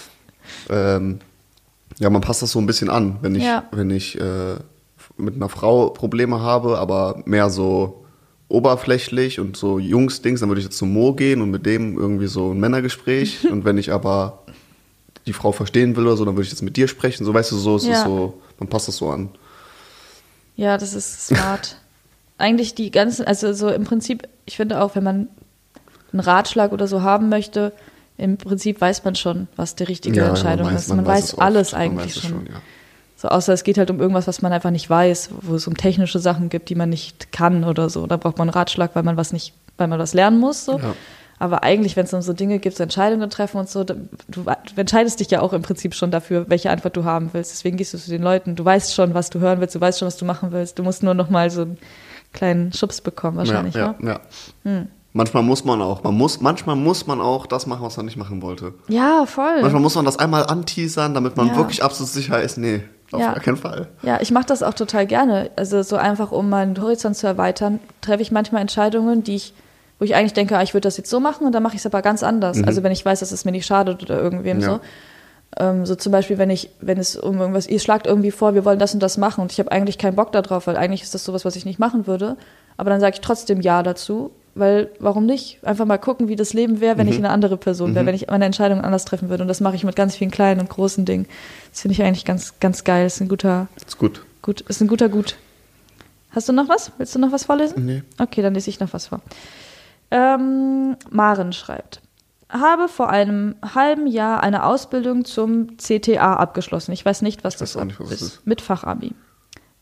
[0.70, 1.20] Ähm,
[2.00, 3.64] ja, man passt das so ein bisschen an, wenn ich, Ja.
[3.72, 4.56] wenn ich äh,
[5.18, 8.04] mit einer Frau Probleme habe, aber mehr so
[8.50, 12.28] oberflächlich und so Jungs-Dings, dann würde ich jetzt zu Mo gehen und mit dem irgendwie
[12.28, 13.50] so ein Männergespräch.
[13.52, 14.44] und wenn ich aber
[15.26, 17.26] die Frau verstehen will oder so, dann würde ich jetzt mit dir sprechen.
[17.26, 17.94] So, weißt du, so, es Ja.
[17.94, 19.30] ist so, man passt das so an.
[20.56, 21.76] Ja, das ist smart.
[22.38, 25.28] Eigentlich die ganzen, also so im Prinzip, ich finde auch, wenn man
[26.14, 27.74] einen Ratschlag oder so haben möchte,
[28.18, 30.88] im Prinzip weiß man schon, was die richtige Ja, Entscheidung man weiß- ist.
[30.90, 31.42] man Man, weiß weiß, es oft.
[31.44, 32.30] alles Man eigentlich weiß schon.
[32.32, 32.62] schon, ja.
[33.16, 35.76] So, außer es geht halt um irgendwas, was man einfach nicht weiß, wo es um
[35.76, 38.06] technische Sachen gibt, die man nicht kann oder so.
[38.06, 40.66] Da braucht man einen Ratschlag, weil man was nicht, weil man was lernen muss.
[40.66, 40.78] So.
[40.78, 40.94] Ja.
[41.40, 43.96] Aber eigentlich, wenn es um so Dinge gibt, so Entscheidungen treffen und so, du,
[44.28, 44.46] du
[44.76, 47.52] entscheidest dich ja auch im Prinzip schon dafür, welche Antwort du haben willst.
[47.52, 48.56] Deswegen gehst du zu den Leuten.
[48.56, 50.78] Du weißt schon, was du hören willst, du weißt schon, was du machen willst.
[50.80, 51.78] Du musst nur noch mal so einen
[52.34, 53.74] kleinen Schubs bekommen, wahrscheinlich.
[53.76, 54.08] ja, Ja,
[54.64, 54.86] ja, ja.
[55.14, 58.18] Manchmal muss man auch, man muss, manchmal muss man auch das machen, was man nicht
[58.18, 58.74] machen wollte.
[58.88, 59.62] ja voll.
[59.62, 61.56] Manchmal muss man das einmal anteasern, damit man Ja.
[61.58, 62.82] wirklich absolut sicher ist, nee,
[63.12, 63.32] auf Ja.
[63.34, 63.88] gar keinen Fall.
[64.04, 65.50] Ja, ich mache das auch total gerne.
[65.56, 69.54] Also so einfach, um meinen Horizont zu erweitern, treffe ich manchmal Entscheidungen, die ich,
[69.98, 71.80] wo ich eigentlich denke, ah, ich würde das jetzt so machen und dann mache ich
[71.80, 72.62] es aber ganz anders.
[72.64, 74.64] Also wenn ich weiß, dass es mir nicht schadet oder irgendwem Mhm.
[74.64, 74.70] Ja.
[74.70, 74.80] so.
[75.60, 78.66] Ähm, so zum Beispiel, wenn ich, wenn es um irgendwas, ihr schlagt irgendwie vor, wir
[78.66, 81.16] wollen das und das machen und ich habe eigentlich keinen Bock darauf, weil eigentlich ist
[81.16, 82.36] das sowas, was ich nicht machen würde.
[82.76, 85.64] Aber dann sage ich trotzdem Ja dazu, weil warum nicht?
[85.64, 88.28] Einfach mal gucken, wie das Leben wäre, wenn ich eine andere Person wäre, wenn ich
[88.28, 89.44] meine Entscheidung anders treffen würde.
[89.44, 91.28] Und das mache ich mit ganz vielen kleinen und großen Dingen.
[91.72, 93.06] Das finde ich eigentlich ganz, ganz geil.
[93.06, 94.24] Das ist ein guter, Ist gut.
[94.42, 95.36] Gut, ist ein guter Gut.
[96.32, 96.92] Hast du noch was?
[96.98, 97.86] Willst du noch was vorlesen?
[97.86, 98.04] Nee.
[98.18, 99.22] Okay, dann lese ich noch was vor.
[100.12, 102.02] Ähm, Maren schreibt.
[102.50, 106.94] Habe vor einem halben Jahr eine Ausbildung zum CTA abgeschlossen.
[106.94, 108.22] Ich weiß nicht, was das nicht, was ist.
[108.22, 108.48] das ist.
[108.48, 109.14] Mit Fachabi.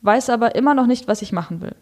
[0.02, 1.76] Weiß aber immer noch nicht, was ich machen will.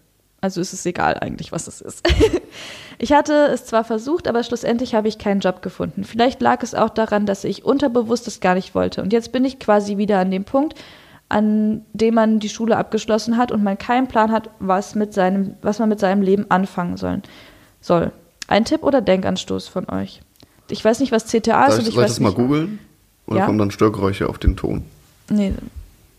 [0.43, 2.05] Also ist es egal eigentlich, was es ist.
[2.97, 6.03] ich hatte es zwar versucht, aber schlussendlich habe ich keinen Job gefunden.
[6.03, 9.01] Vielleicht lag es auch daran, dass ich unterbewusst es gar nicht wollte.
[9.01, 10.77] Und jetzt bin ich quasi wieder an dem Punkt,
[11.29, 15.53] an dem man die Schule abgeschlossen hat und man keinen Plan hat, was, mit seinem,
[15.61, 17.21] was man mit seinem Leben anfangen soll.
[17.79, 18.11] soll.
[18.49, 20.19] Ein Tipp oder Denkanstoß von euch?
[20.69, 22.79] Ich weiß nicht, was CTA ist Soll und ich, ich soll das mal googeln?
[23.27, 23.45] Oder Ja.
[23.45, 24.83] kommen dann Störgeräusche auf den Ton?
[25.29, 25.53] Nee.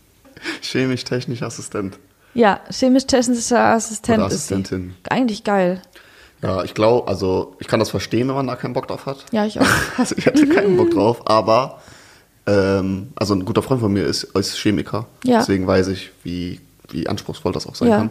[0.63, 1.99] Chemisch-technischer Assistent.
[2.35, 4.53] Ja, chemisch-technischer Assistent Oder ist sie.
[4.53, 4.93] Assistentin.
[5.09, 5.81] Eigentlich geil.
[6.43, 9.25] Ja, ich glaube, also ich kann das verstehen, wenn man da keinen Bock drauf hat.
[9.31, 9.65] Ja, ich auch.
[9.97, 11.81] Also ich hatte keinen Bock drauf, aber
[12.45, 15.07] ähm, also ein guter Freund von mir ist, ist Chemiker.
[15.23, 15.39] Ja.
[15.39, 16.59] Deswegen weiß ich, wie,
[16.89, 17.97] wie anspruchsvoll das auch sein Ja.
[17.97, 18.09] kann.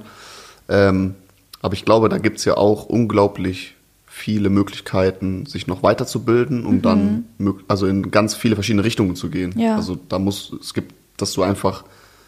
[0.69, 1.15] Ähm,
[1.63, 3.75] aber ich glaube, da gibt es ja auch unglaublich
[4.07, 9.29] viele Möglichkeiten, sich noch weiterzubilden, um dann mög- also in ganz viele verschiedene Richtungen zu
[9.29, 9.53] gehen.
[9.55, 9.61] Mhm.
[9.61, 9.77] Ja.
[9.77, 11.85] Also da muss, es gibt, dass du einfach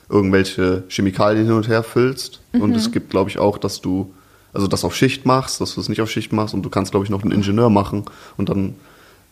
[0.08, 2.40] irgendwelche Chemikalien hin und her füllst.
[2.52, 2.76] Und Mhm.
[2.76, 4.12] es gibt, glaube ich, auch, dass du
[4.52, 6.90] also das auf Schicht machst, dass du es nicht auf Schicht machst und du kannst,
[6.90, 8.04] glaube ich, noch einen Ingenieur machen
[8.38, 8.74] und dann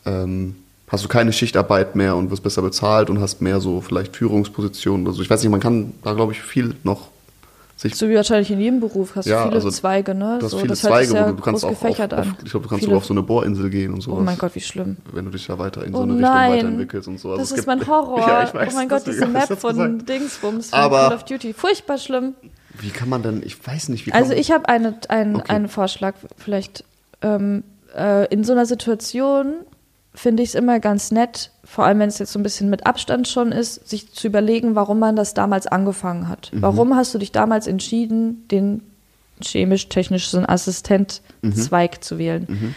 [0.05, 0.57] ähm,
[0.89, 5.07] hast du keine Schichtarbeit mehr und wirst besser bezahlt und hast mehr so vielleicht Führungspositionen
[5.07, 5.22] oder so.
[5.22, 7.09] Ich weiß nicht, man kann da, glaube ich, viel noch
[7.91, 7.99] sich.
[7.99, 10.37] So wie wahrscheinlich in jedem Beruf hast du Ja, viele also Zweige, ne?
[10.41, 12.37] Du hast so, viele Zweige, wo du, du kannst auch auf, auf, an.
[12.45, 14.18] ich glaube, du kannst Viele- sogar auf so eine Bohrinsel gehen und sowas.
[14.20, 14.97] Oh mein Gott, wie schlimm.
[15.12, 17.30] Wenn du dich da weiter in so Oh eine Richtung nein, weiterentwickelst und so.
[17.30, 18.18] Also das es ist mein Horror.
[18.20, 20.09] Ja, ich weiß, oh mein Gott, diese Map von gesagt.
[20.09, 21.53] Dingsbums von Aber- Call of Duty.
[21.53, 22.35] Furchtbar schlimm.
[22.80, 25.53] Wie kann man denn, ich weiß nicht, wie Also kann ich habe eine, einen, Okay.
[25.53, 26.85] einen Vorschlag, vielleicht
[27.22, 27.62] ähm,
[27.97, 29.55] äh, in so einer Situation
[30.15, 32.87] finde ich es immer ganz nett, vor allem wenn es jetzt so ein bisschen mit
[32.87, 36.51] Abstand schon ist, sich zu überlegen, warum man das damals angefangen hat.
[36.53, 36.62] Mhm.
[36.62, 38.83] Warum hast du dich damals entschieden, den
[39.43, 42.03] chemisch-technischen Assistent-Zweig Mhm.
[42.03, 42.47] zu wählen?
[42.49, 42.75] Ähm,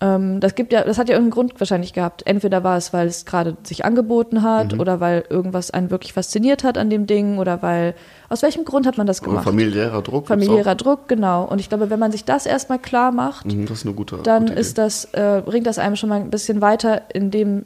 [0.00, 2.24] das gibt ja, das hat ja irgendeinen Grund wahrscheinlich gehabt.
[2.24, 4.80] Entweder war es, weil es gerade sich angeboten hat Mhm.
[4.80, 7.94] oder weil irgendwas einen wirklich fasziniert hat an dem Ding oder weil
[8.28, 9.42] aus welchem Grund hat man das gemacht?
[9.44, 10.28] familiärer Druck.
[10.28, 11.44] Familiärer Druck, genau.
[11.44, 13.46] Und ich glaube, wenn man sich das erstmal klar macht.
[13.46, 16.30] Mhm, Das ist gute dann gute ist das, äh, bringt das einem schon mal ein
[16.30, 17.64] bisschen weiter, indem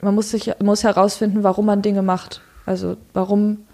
[0.00, 2.42] man muss sich muss herausfinden, warum man Dinge macht.
[2.64, 3.64] Also warum,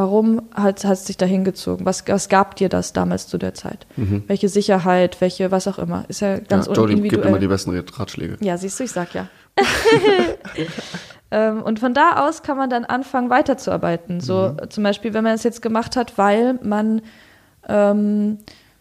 [0.00, 1.84] warum hat es sich dahin gezogen?
[1.84, 3.86] Was, was gab dir das damals zu der Zeit?
[3.96, 6.04] Welche Sicherheit, welche, was auch immer.
[6.08, 6.74] Ist ja ganz Mhm.
[6.74, 8.38] ja, Jody gibt immer die besten Ratschläge.
[8.40, 9.28] Ja, siehst du, ich sag ja.
[11.30, 14.20] ähm, und von da aus kann man dann anfangen, weiterzuarbeiten.
[14.20, 17.02] So zum Beispiel, wenn man es jetzt gemacht hat, weil man,
[17.68, 18.38] ähm,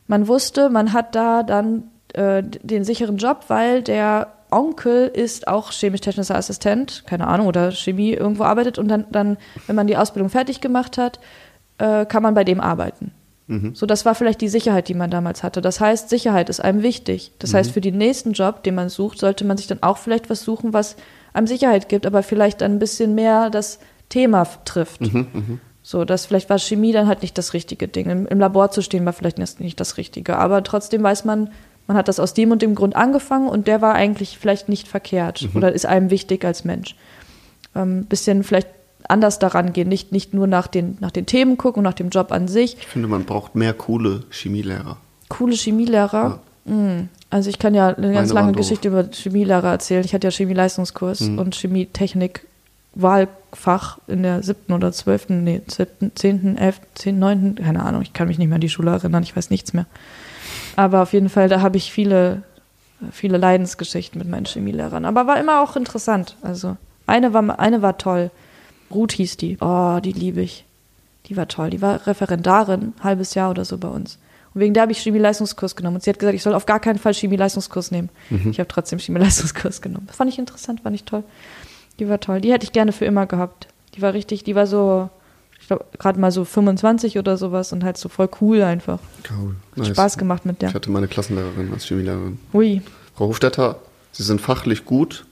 [0.08, 5.72] man wusste, man hat da dann äh, den sicheren Job, weil der Onkel ist auch
[5.72, 9.38] chemisch-technischer Assistent, keine Ahnung, oder Chemie irgendwo arbeitet und dann, dann
[9.68, 11.20] wenn man die Ausbildung fertig gemacht hat,
[11.78, 13.12] äh, kann man bei dem arbeiten.
[13.74, 15.60] So, das war vielleicht die Sicherheit, die man damals hatte.
[15.62, 17.32] Das heißt, Sicherheit ist einem wichtig.
[17.40, 20.30] Das heißt, für den nächsten Job, den man sucht, sollte man sich dann auch vielleicht
[20.30, 20.96] was suchen, was
[21.34, 25.02] einem Sicherheit gibt, aber vielleicht dann ein bisschen mehr das Thema trifft.
[25.82, 28.12] So, das vielleicht war Chemie dann halt nicht das richtige Ding.
[28.12, 30.38] Im, Im Labor zu stehen war vielleicht nicht das Richtige.
[30.38, 31.50] Aber trotzdem weiß man,
[31.90, 34.88] man hat das aus dem und dem Grund angefangen und der war eigentlich vielleicht nicht
[34.88, 36.96] verkehrt oder ist einem wichtig als Mensch.
[37.76, 38.68] Ähm, bisschen vielleicht
[39.08, 42.10] anders daran gehen, nicht, nicht nur nach den, nach den Themen gucken und nach dem
[42.10, 42.78] Job an sich.
[42.78, 44.98] Ich finde, man braucht mehr coole Chemielehrer.
[45.30, 46.40] Coole Chemielehrer.
[46.66, 47.10] Mm.
[47.32, 48.58] Also ich kann ja eine ganz Meine lange.
[48.58, 50.06] Geschichte über Chemielehrer erzählen.
[50.06, 51.40] Ich hatte ja Chemieleistungskurs Mhm.
[51.40, 52.46] und Chemietechnik
[52.94, 58.14] Wahlfach in der siebten oder zwölften, nee, siebten, zehnten, elften, zehnten, neunten, keine Ahnung, ich
[58.14, 59.86] kann mich nicht mehr an die Schule erinnern, ich weiß nichts mehr.
[60.76, 62.44] Aber auf jeden Fall, da habe ich viele,
[63.12, 65.06] viele Leidensgeschichten mit meinen Chemielehrern.
[65.06, 66.36] Aber war immer auch interessant.
[66.42, 68.32] Also eine war, eine war toll.
[68.92, 69.58] Ruth hieß die.
[69.62, 70.66] Oh, die liebe ich.
[71.28, 71.70] Die war toll.
[71.70, 74.18] Die war Referendarin, halbes Jahr oder so bei uns.
[74.54, 75.98] Und wegen der habe ich Chemieleistungskurs genommen.
[75.98, 78.10] Und sie hat gesagt, ich soll auf gar keinen Fall Chemieleistungskurs nehmen.
[78.52, 80.08] Ich habe trotzdem Chemieleistungskurs genommen.
[80.08, 81.24] Das fand ich interessant, fand ich toll.
[82.00, 82.42] Die war toll.
[82.42, 83.68] Die hätte ich gerne für immer gehabt.
[83.96, 85.10] Die war richtig, die war so,
[85.98, 89.00] gerade mal so 25 oder sowas und halt so voll cool einfach.
[89.30, 89.56] Cool.
[89.78, 90.70] Hat Spaß gemacht mit der.
[90.70, 92.40] Ich hatte meine Klassenlehrerin als Chemielehrerin.
[92.54, 92.82] Hui.
[93.16, 93.78] Frau Hofstetter,
[94.12, 95.26] Sie sind fachlich gut,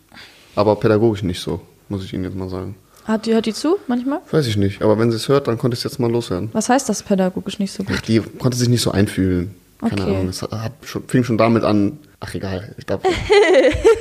[0.56, 2.76] aber pädagogisch nicht so, muss ich Ihnen jetzt mal sagen.
[3.06, 4.20] Hat die, hört die zu manchmal?
[4.32, 6.50] Weiß ich nicht, aber wenn sie es hört, dann konnte ich es jetzt mal loswerden.
[6.52, 8.08] Was heißt das pädagogisch nicht so Ach, gut?
[8.08, 9.56] die konnte sich nicht so einfühlen.
[9.80, 10.16] Keine Okay.
[10.16, 10.30] Ahnung.
[10.30, 12.00] Es hat schon, fing schon damit an.
[12.20, 12.74] Ach, egal.
[12.78, 13.04] Ich glaube.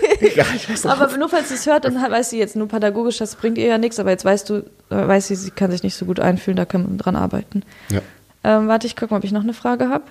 [0.85, 3.67] Aber nur falls sie es hört, dann weiß sie jetzt nur pädagogisch, das bringt ihr
[3.67, 4.55] ja nichts, aber jetzt weißt du,
[4.91, 7.63] äh, weiß sie, sie kann sich nicht so gut einfühlen, da kann man dran arbeiten.
[7.91, 8.01] Ja.
[8.45, 10.05] Ähm, warte, ich gucke mal, ob ich noch eine Frage habe.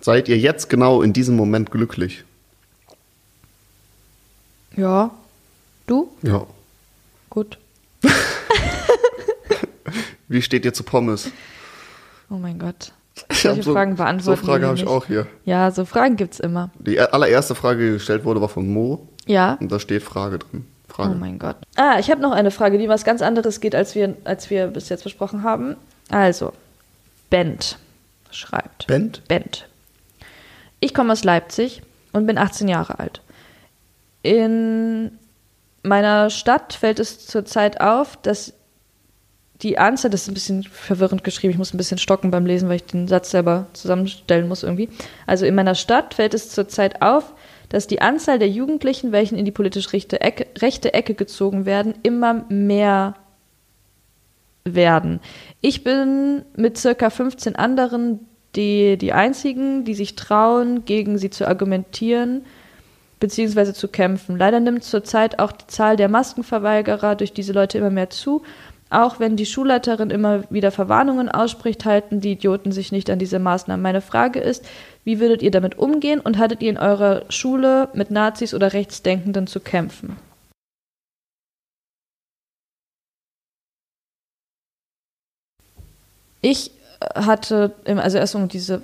[0.00, 2.24] Seid ihr jetzt genau in diesem Moment glücklich?
[4.76, 5.10] Ja.
[5.86, 6.10] Du?
[6.22, 6.46] Ja.
[7.30, 7.58] Gut.
[10.28, 11.30] Wie steht ihr zu Pommes?
[12.30, 12.92] Oh mein Gott.
[13.30, 15.26] Solche so, Fragen beantworten So Frage wir habe ich auch hier.
[15.44, 16.70] Ja, so Fragen gibt's immer.
[16.78, 19.06] Die allererste Frage, die gestellt wurde, war von Mo.
[19.26, 19.58] Ja.
[19.60, 20.66] Und da steht Frage drin.
[20.88, 21.14] Oh Frage.
[21.14, 21.56] mein Gott.
[21.76, 24.66] Ah, ich habe noch eine Frage, die was ganz anderes geht, als wir, als wir
[24.66, 25.76] bis jetzt besprochen haben.
[26.10, 26.52] Also,
[27.30, 27.78] Bent
[28.30, 28.86] schreibt.
[28.86, 29.22] Bent?
[29.26, 29.68] Bent.
[30.80, 31.82] Ich komme aus Leipzig
[32.12, 33.22] und bin 18 Jahre alt.
[34.22, 35.18] In
[35.82, 38.52] meiner Stadt fällt es zurzeit auf, dass
[39.62, 42.68] die Anzahl, das ist ein bisschen verwirrend geschrieben, ich muss ein bisschen stocken beim Lesen,
[42.68, 44.88] weil ich den Satz selber zusammenstellen muss irgendwie.
[45.26, 47.34] Also in meiner Stadt fällt es zurzeit auf,
[47.68, 51.94] dass die Anzahl der Jugendlichen, welchen in die politisch rechte Ecke, rechte Ecke gezogen werden,
[52.02, 53.14] immer mehr
[54.64, 55.20] werden.
[55.60, 58.20] Ich bin mit circa 15 anderen
[58.54, 62.44] die, die einzigen, die sich trauen, gegen sie zu argumentieren
[63.20, 63.72] bzw.
[63.72, 64.36] zu kämpfen.
[64.36, 68.42] Leider nimmt zurzeit auch die Zahl der Maskenverweigerer durch diese Leute immer mehr zu.
[68.92, 73.38] Auch wenn die Schulleiterin immer wieder Verwarnungen ausspricht, halten die Idioten sich nicht an diese
[73.38, 73.82] Maßnahmen.
[73.82, 74.64] Meine Frage ist,
[75.04, 79.46] wie würdet ihr damit umgehen und hattet ihr in eurer Schule mit Nazis oder Rechtsdenkenden
[79.46, 80.16] zu kämpfen?
[86.40, 86.70] Ich
[87.00, 88.82] äh, hatte, im- also erst um diese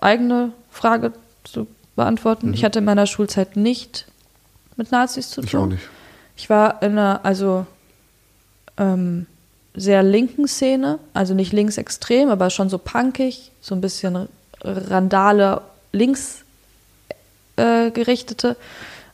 [0.00, 1.12] eigene Frage
[1.44, 4.06] zu beantworten, ich hatte in meiner Schulzeit nicht
[4.76, 5.46] mit Nazis zu tun.
[5.46, 5.88] Ich auch nicht.
[6.36, 7.66] Ich war in einer, also
[8.78, 9.26] ähm,
[9.74, 14.28] sehr linken Szene, also nicht linksextrem, aber schon so punkig, so ein bisschen
[14.62, 15.62] Randale
[15.92, 16.44] links
[17.56, 18.56] äh, gerichtete,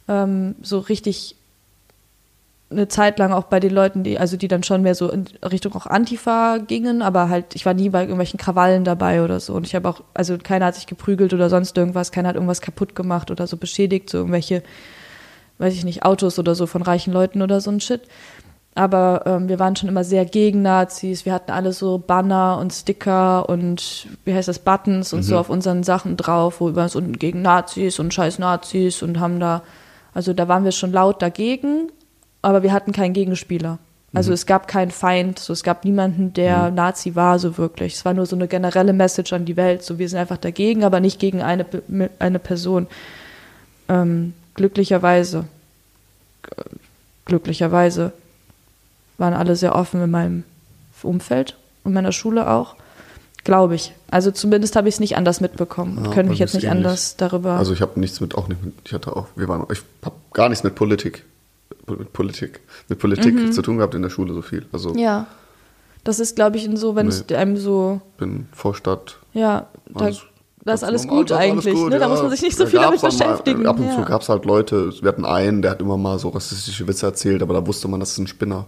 [0.08, 1.36] ähm, so richtig
[2.70, 5.24] eine Zeit lang auch bei den Leuten, die, also die dann schon mehr so in
[5.42, 9.54] Richtung auch Antifa gingen, aber halt, ich war nie bei irgendwelchen Krawallen dabei oder so.
[9.54, 12.60] Und ich habe auch, also keiner hat sich geprügelt oder sonst irgendwas, keiner hat irgendwas
[12.60, 14.62] kaputt gemacht oder so beschädigt, so irgendwelche,
[15.58, 18.02] weiß ich nicht, Autos oder so von reichen Leuten oder so ein Shit.
[18.80, 21.26] Aber ähm, wir waren schon immer sehr gegen Nazis.
[21.26, 25.50] Wir hatten alle so Banner und Sticker und wie heißt das, Buttons und so auf
[25.50, 29.60] unseren Sachen drauf, wo wir so gegen Nazis und scheiß Nazis und haben da,
[30.14, 31.92] also da waren wir schon laut dagegen,
[32.40, 33.76] aber wir hatten keinen Gegenspieler.
[34.14, 37.96] Also es gab keinen Feind, so es gab niemanden, der Nazi war, so wirklich.
[37.96, 40.84] Es war nur so eine generelle Message an die Welt, so wir sind einfach dagegen,
[40.84, 41.66] aber nicht gegen eine,
[42.18, 42.86] eine Person.
[43.90, 45.44] Ähm, glücklicherweise,
[47.26, 48.14] glücklicherweise
[49.20, 50.44] waren alle sehr offen in meinem
[51.02, 52.74] Umfeld und meiner Schule auch.
[53.44, 53.94] Glaube ich.
[54.10, 56.76] Also zumindest habe ich es nicht anders mitbekommen und Ja, können mich jetzt nicht ähnlich.
[56.78, 57.52] anders darüber.
[57.52, 60.16] Also ich habe nichts mit, auch nicht mit, ich hatte auch, wir waren, ich habe
[60.34, 61.24] gar nichts mit Politik,
[61.86, 64.66] mit Politik, mit Politik zu tun gehabt in der Schule so viel.
[64.72, 64.98] Also Mhm.
[64.98, 65.26] ja.
[66.04, 67.36] Das ist, glaube ich, so, wenn es Nee.
[67.36, 69.16] einem so, bin Vorstadt.
[69.34, 70.10] ja, da,
[70.64, 71.74] das ist alles normal, gut alles eigentlich.
[71.74, 71.98] gut, ne?
[71.98, 72.08] Da ja.
[72.08, 73.62] muss man sich nicht so Da viel damit beschäftigen.
[73.62, 73.96] Mal, ab und ja.
[73.96, 77.06] zu gab es halt Leute, wir hatten einen, der hat immer mal so rassistische Witze
[77.06, 78.66] erzählt, aber da wusste man, das ist ein Spinner.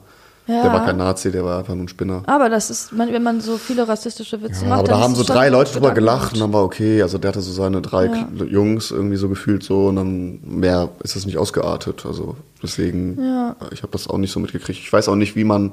[0.48, 0.62] Ja.
[0.62, 2.24] Der war kein Nazi, der war einfach nur ein Spinner.
[2.26, 5.14] Aber das ist, wenn man so viele rassistische Witze Ja, macht, aber dann da haben
[5.14, 7.00] so drei Leute drüber gelacht und dann war okay.
[7.00, 8.28] Also der hatte so seine drei Ja.
[8.44, 12.04] Jungs irgendwie so gefühlt so und dann mehr ist es nicht ausgeartet.
[12.06, 13.54] Also deswegen, Ja.
[13.70, 14.80] ich habe das auch nicht so mitgekriegt.
[14.80, 15.72] Ich weiß auch nicht, wie man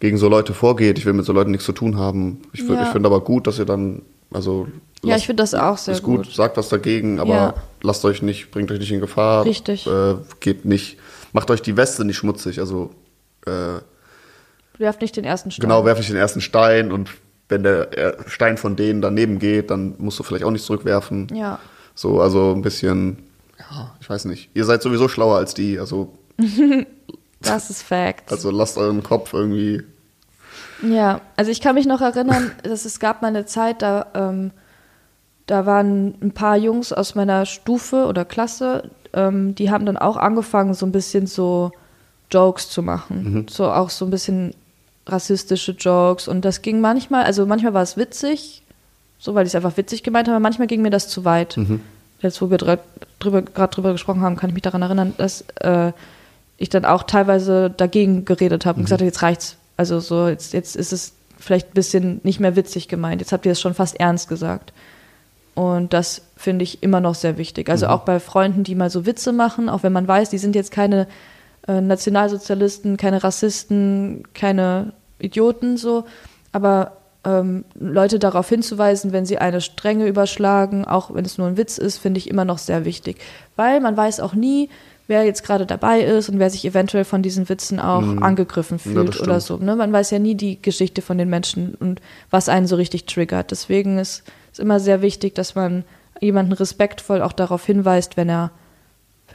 [0.00, 0.98] gegen so Leute vorgeht.
[0.98, 2.42] Ich will mit so Leuten nichts zu tun haben.
[2.52, 2.82] Ich, Ja.
[2.82, 4.02] ich finde aber gut, dass ihr dann,
[4.32, 4.66] also
[5.04, 6.34] Ja, ich finde das auch sehr ist gut, gut.
[6.34, 9.44] sagt was dagegen, aber lasst euch nicht, bringt euch nicht in Gefahr.
[9.44, 9.86] Richtig.
[9.86, 10.96] Äh, geht nicht,
[11.32, 12.58] macht euch die Weste nicht schmutzig.
[12.58, 12.90] Also
[13.46, 13.78] äh,
[14.80, 15.68] Werft nicht den ersten Stein.
[15.68, 17.10] Genau, werf ich den ersten Stein und
[17.50, 21.28] wenn der äh, Stein von denen daneben geht, dann musst du vielleicht auch nicht zurückwerfen.
[21.34, 21.58] Ja.
[21.94, 23.18] So, also ein bisschen,
[23.58, 24.48] ja, ich weiß nicht.
[24.54, 26.14] Ihr seid sowieso schlauer als die, also,
[27.42, 28.30] Das ist Fact.
[28.32, 29.82] also lasst euren Kopf irgendwie.
[30.82, 34.50] Ja, also ich kann mich noch erinnern, dass es gab mal eine Zeit, da, ähm,
[35.46, 40.16] da waren ein paar Jungs aus meiner Stufe oder Klasse, ähm, die haben dann auch
[40.16, 41.72] angefangen, so ein bisschen so
[42.30, 43.46] Jokes zu machen.
[43.50, 44.54] So auch so ein bisschen
[45.06, 46.28] rassistische Jokes.
[46.28, 48.62] Und das ging manchmal, also manchmal war es witzig,
[49.18, 51.56] so weil ich es einfach witzig gemeint habe, manchmal ging mir das zu weit.
[52.20, 52.78] Jetzt, wo wir dra-
[53.18, 55.92] drüber, gerade drüber gesprochen haben, kann ich mich daran erinnern, dass äh,
[56.58, 59.56] ich dann auch teilweise dagegen geredet habe und gesagt habe, jetzt reicht's.
[59.76, 63.22] Also so, jetzt, jetzt ist es vielleicht ein bisschen nicht mehr witzig gemeint.
[63.22, 64.74] Jetzt habt ihr es schon fast ernst gesagt.
[65.54, 67.70] Und das finde ich immer noch sehr wichtig.
[67.70, 70.54] Also auch bei Freunden, die mal so Witze machen, auch wenn man weiß, die sind
[70.54, 71.06] jetzt keine
[71.70, 76.04] äh, Nationalsozialisten, keine Rassisten, keine Idioten so,
[76.52, 81.56] aber ähm, Leute darauf hinzuweisen, wenn sie eine Strenge überschlagen, auch wenn es nur ein
[81.56, 83.18] Witz ist, finde ich immer noch sehr wichtig.
[83.56, 84.70] Weil man weiß auch nie,
[85.06, 88.96] wer jetzt gerade dabei ist und wer sich eventuell von diesen Witzen auch angegriffen Mhm.
[88.96, 89.60] Ja, das fühlt oder stimmt.
[89.60, 89.64] so.
[89.66, 89.76] Ne?
[89.76, 92.00] Man weiß ja nie die Geschichte von den Menschen und
[92.30, 93.50] was einen so richtig triggert.
[93.50, 95.84] Deswegen ist es immer sehr wichtig, dass man
[96.20, 98.50] jemanden respektvoll auch darauf hinweist, wenn er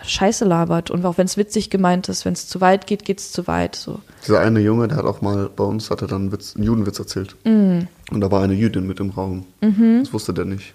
[0.03, 0.91] Scheiße labert.
[0.91, 3.47] Und auch wenn es witzig gemeint ist, wenn es zu weit geht, geht es zu
[3.47, 3.75] weit.
[3.75, 3.99] So.
[4.25, 6.65] Dieser eine Junge, der hat auch mal bei uns, hat er dann einen, Witz, einen
[6.65, 7.35] Judenwitz erzählt.
[7.43, 9.45] Und da war eine Jüdin mit im Raum.
[9.61, 10.73] Das wusste der nicht.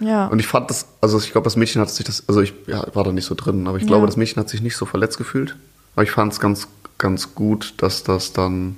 [0.00, 0.26] Ja.
[0.26, 2.84] Und ich fand das, also ich glaube, das Mädchen hat sich das, also ich ja,
[2.94, 4.06] war da nicht so drin, aber ich glaube, Ja.
[4.06, 5.54] das Mädchen hat sich nicht so verletzt gefühlt.
[5.94, 6.66] Aber ich fand es ganz,
[6.98, 8.76] ganz gut, dass das dann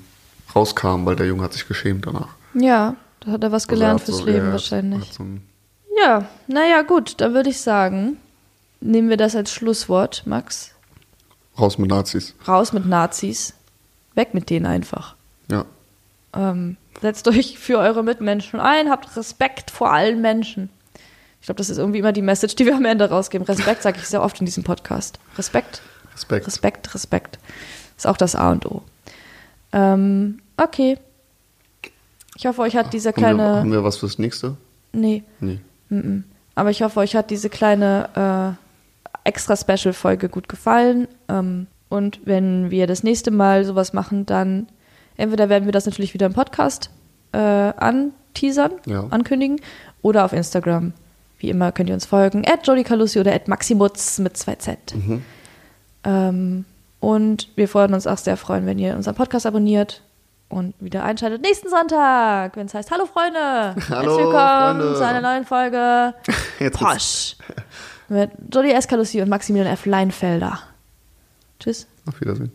[0.55, 2.29] rauskam, weil der Junge hat sich geschämt danach.
[2.55, 5.13] ja, da hat er was Also er gelernt fürs so- Leben wahrscheinlich.
[5.15, 5.25] so
[6.03, 8.19] Ja, naja, gut, dann würde ich sagen,
[8.85, 10.73] nehmen wir das als Schlusswort, Max.
[11.59, 12.35] raus mit Nazis.
[12.47, 13.55] Raus mit Nazis.
[14.15, 15.17] Weg mit denen einfach.
[15.51, 15.65] Ja.
[16.35, 20.69] Ähm, setzt euch für eure Mitmenschen ein, habt Respekt vor allen Menschen.
[21.41, 23.47] Ich glaube, das ist irgendwie immer die Message, die wir am Ende rausgeben.
[23.47, 25.19] Respekt sage ich sehr oft in diesem Podcast.
[25.37, 25.83] Respekt,
[26.15, 26.47] Respekt.
[26.47, 27.39] Respekt, Respekt.
[27.97, 28.83] Ist auch das A und O.
[29.73, 30.99] Ähm, okay.
[32.37, 33.71] Ich hoffe, euch hat diese Haben wir, haben kleine.
[33.73, 34.57] wir was fürs nächste?
[34.93, 35.23] Nee.
[35.41, 35.61] Nee.
[35.89, 36.25] Mhm.
[36.55, 38.64] Aber ich hoffe, euch hat diese kleine äh,
[39.25, 41.09] extra Special-Folge gut gefallen.
[41.29, 44.69] Ähm, und wenn wir das nächste Mal sowas machen, dann
[45.17, 46.91] entweder werden wir das natürlich wieder im Podcast
[47.33, 49.07] äh, anteasern, Ja.
[49.11, 49.61] ankündigen,
[50.03, 50.93] oder auf Instagram.
[51.39, 52.45] Wie immer könnt ihr uns folgen.
[52.47, 54.77] At Jody Calusi oder at Maximutz mit 2Z.
[56.05, 56.65] Ähm,
[57.01, 60.03] und wir freuen uns auch sehr freuen, wenn ihr unseren Podcast abonniert
[60.49, 63.39] und wieder einschaltet nächsten Sonntag, wenn es heißt Hallo Freunde.
[63.89, 64.95] Herzlich willkommen Freunde.
[64.97, 66.15] zu einer neuen Folge
[66.61, 67.37] Jetzt Posch
[68.09, 69.87] mit Jody Escalusi und Maximilian F.
[69.87, 70.61] Leinfelder.
[71.61, 71.87] Tschüss.
[72.07, 72.53] Auf Wiedersehen.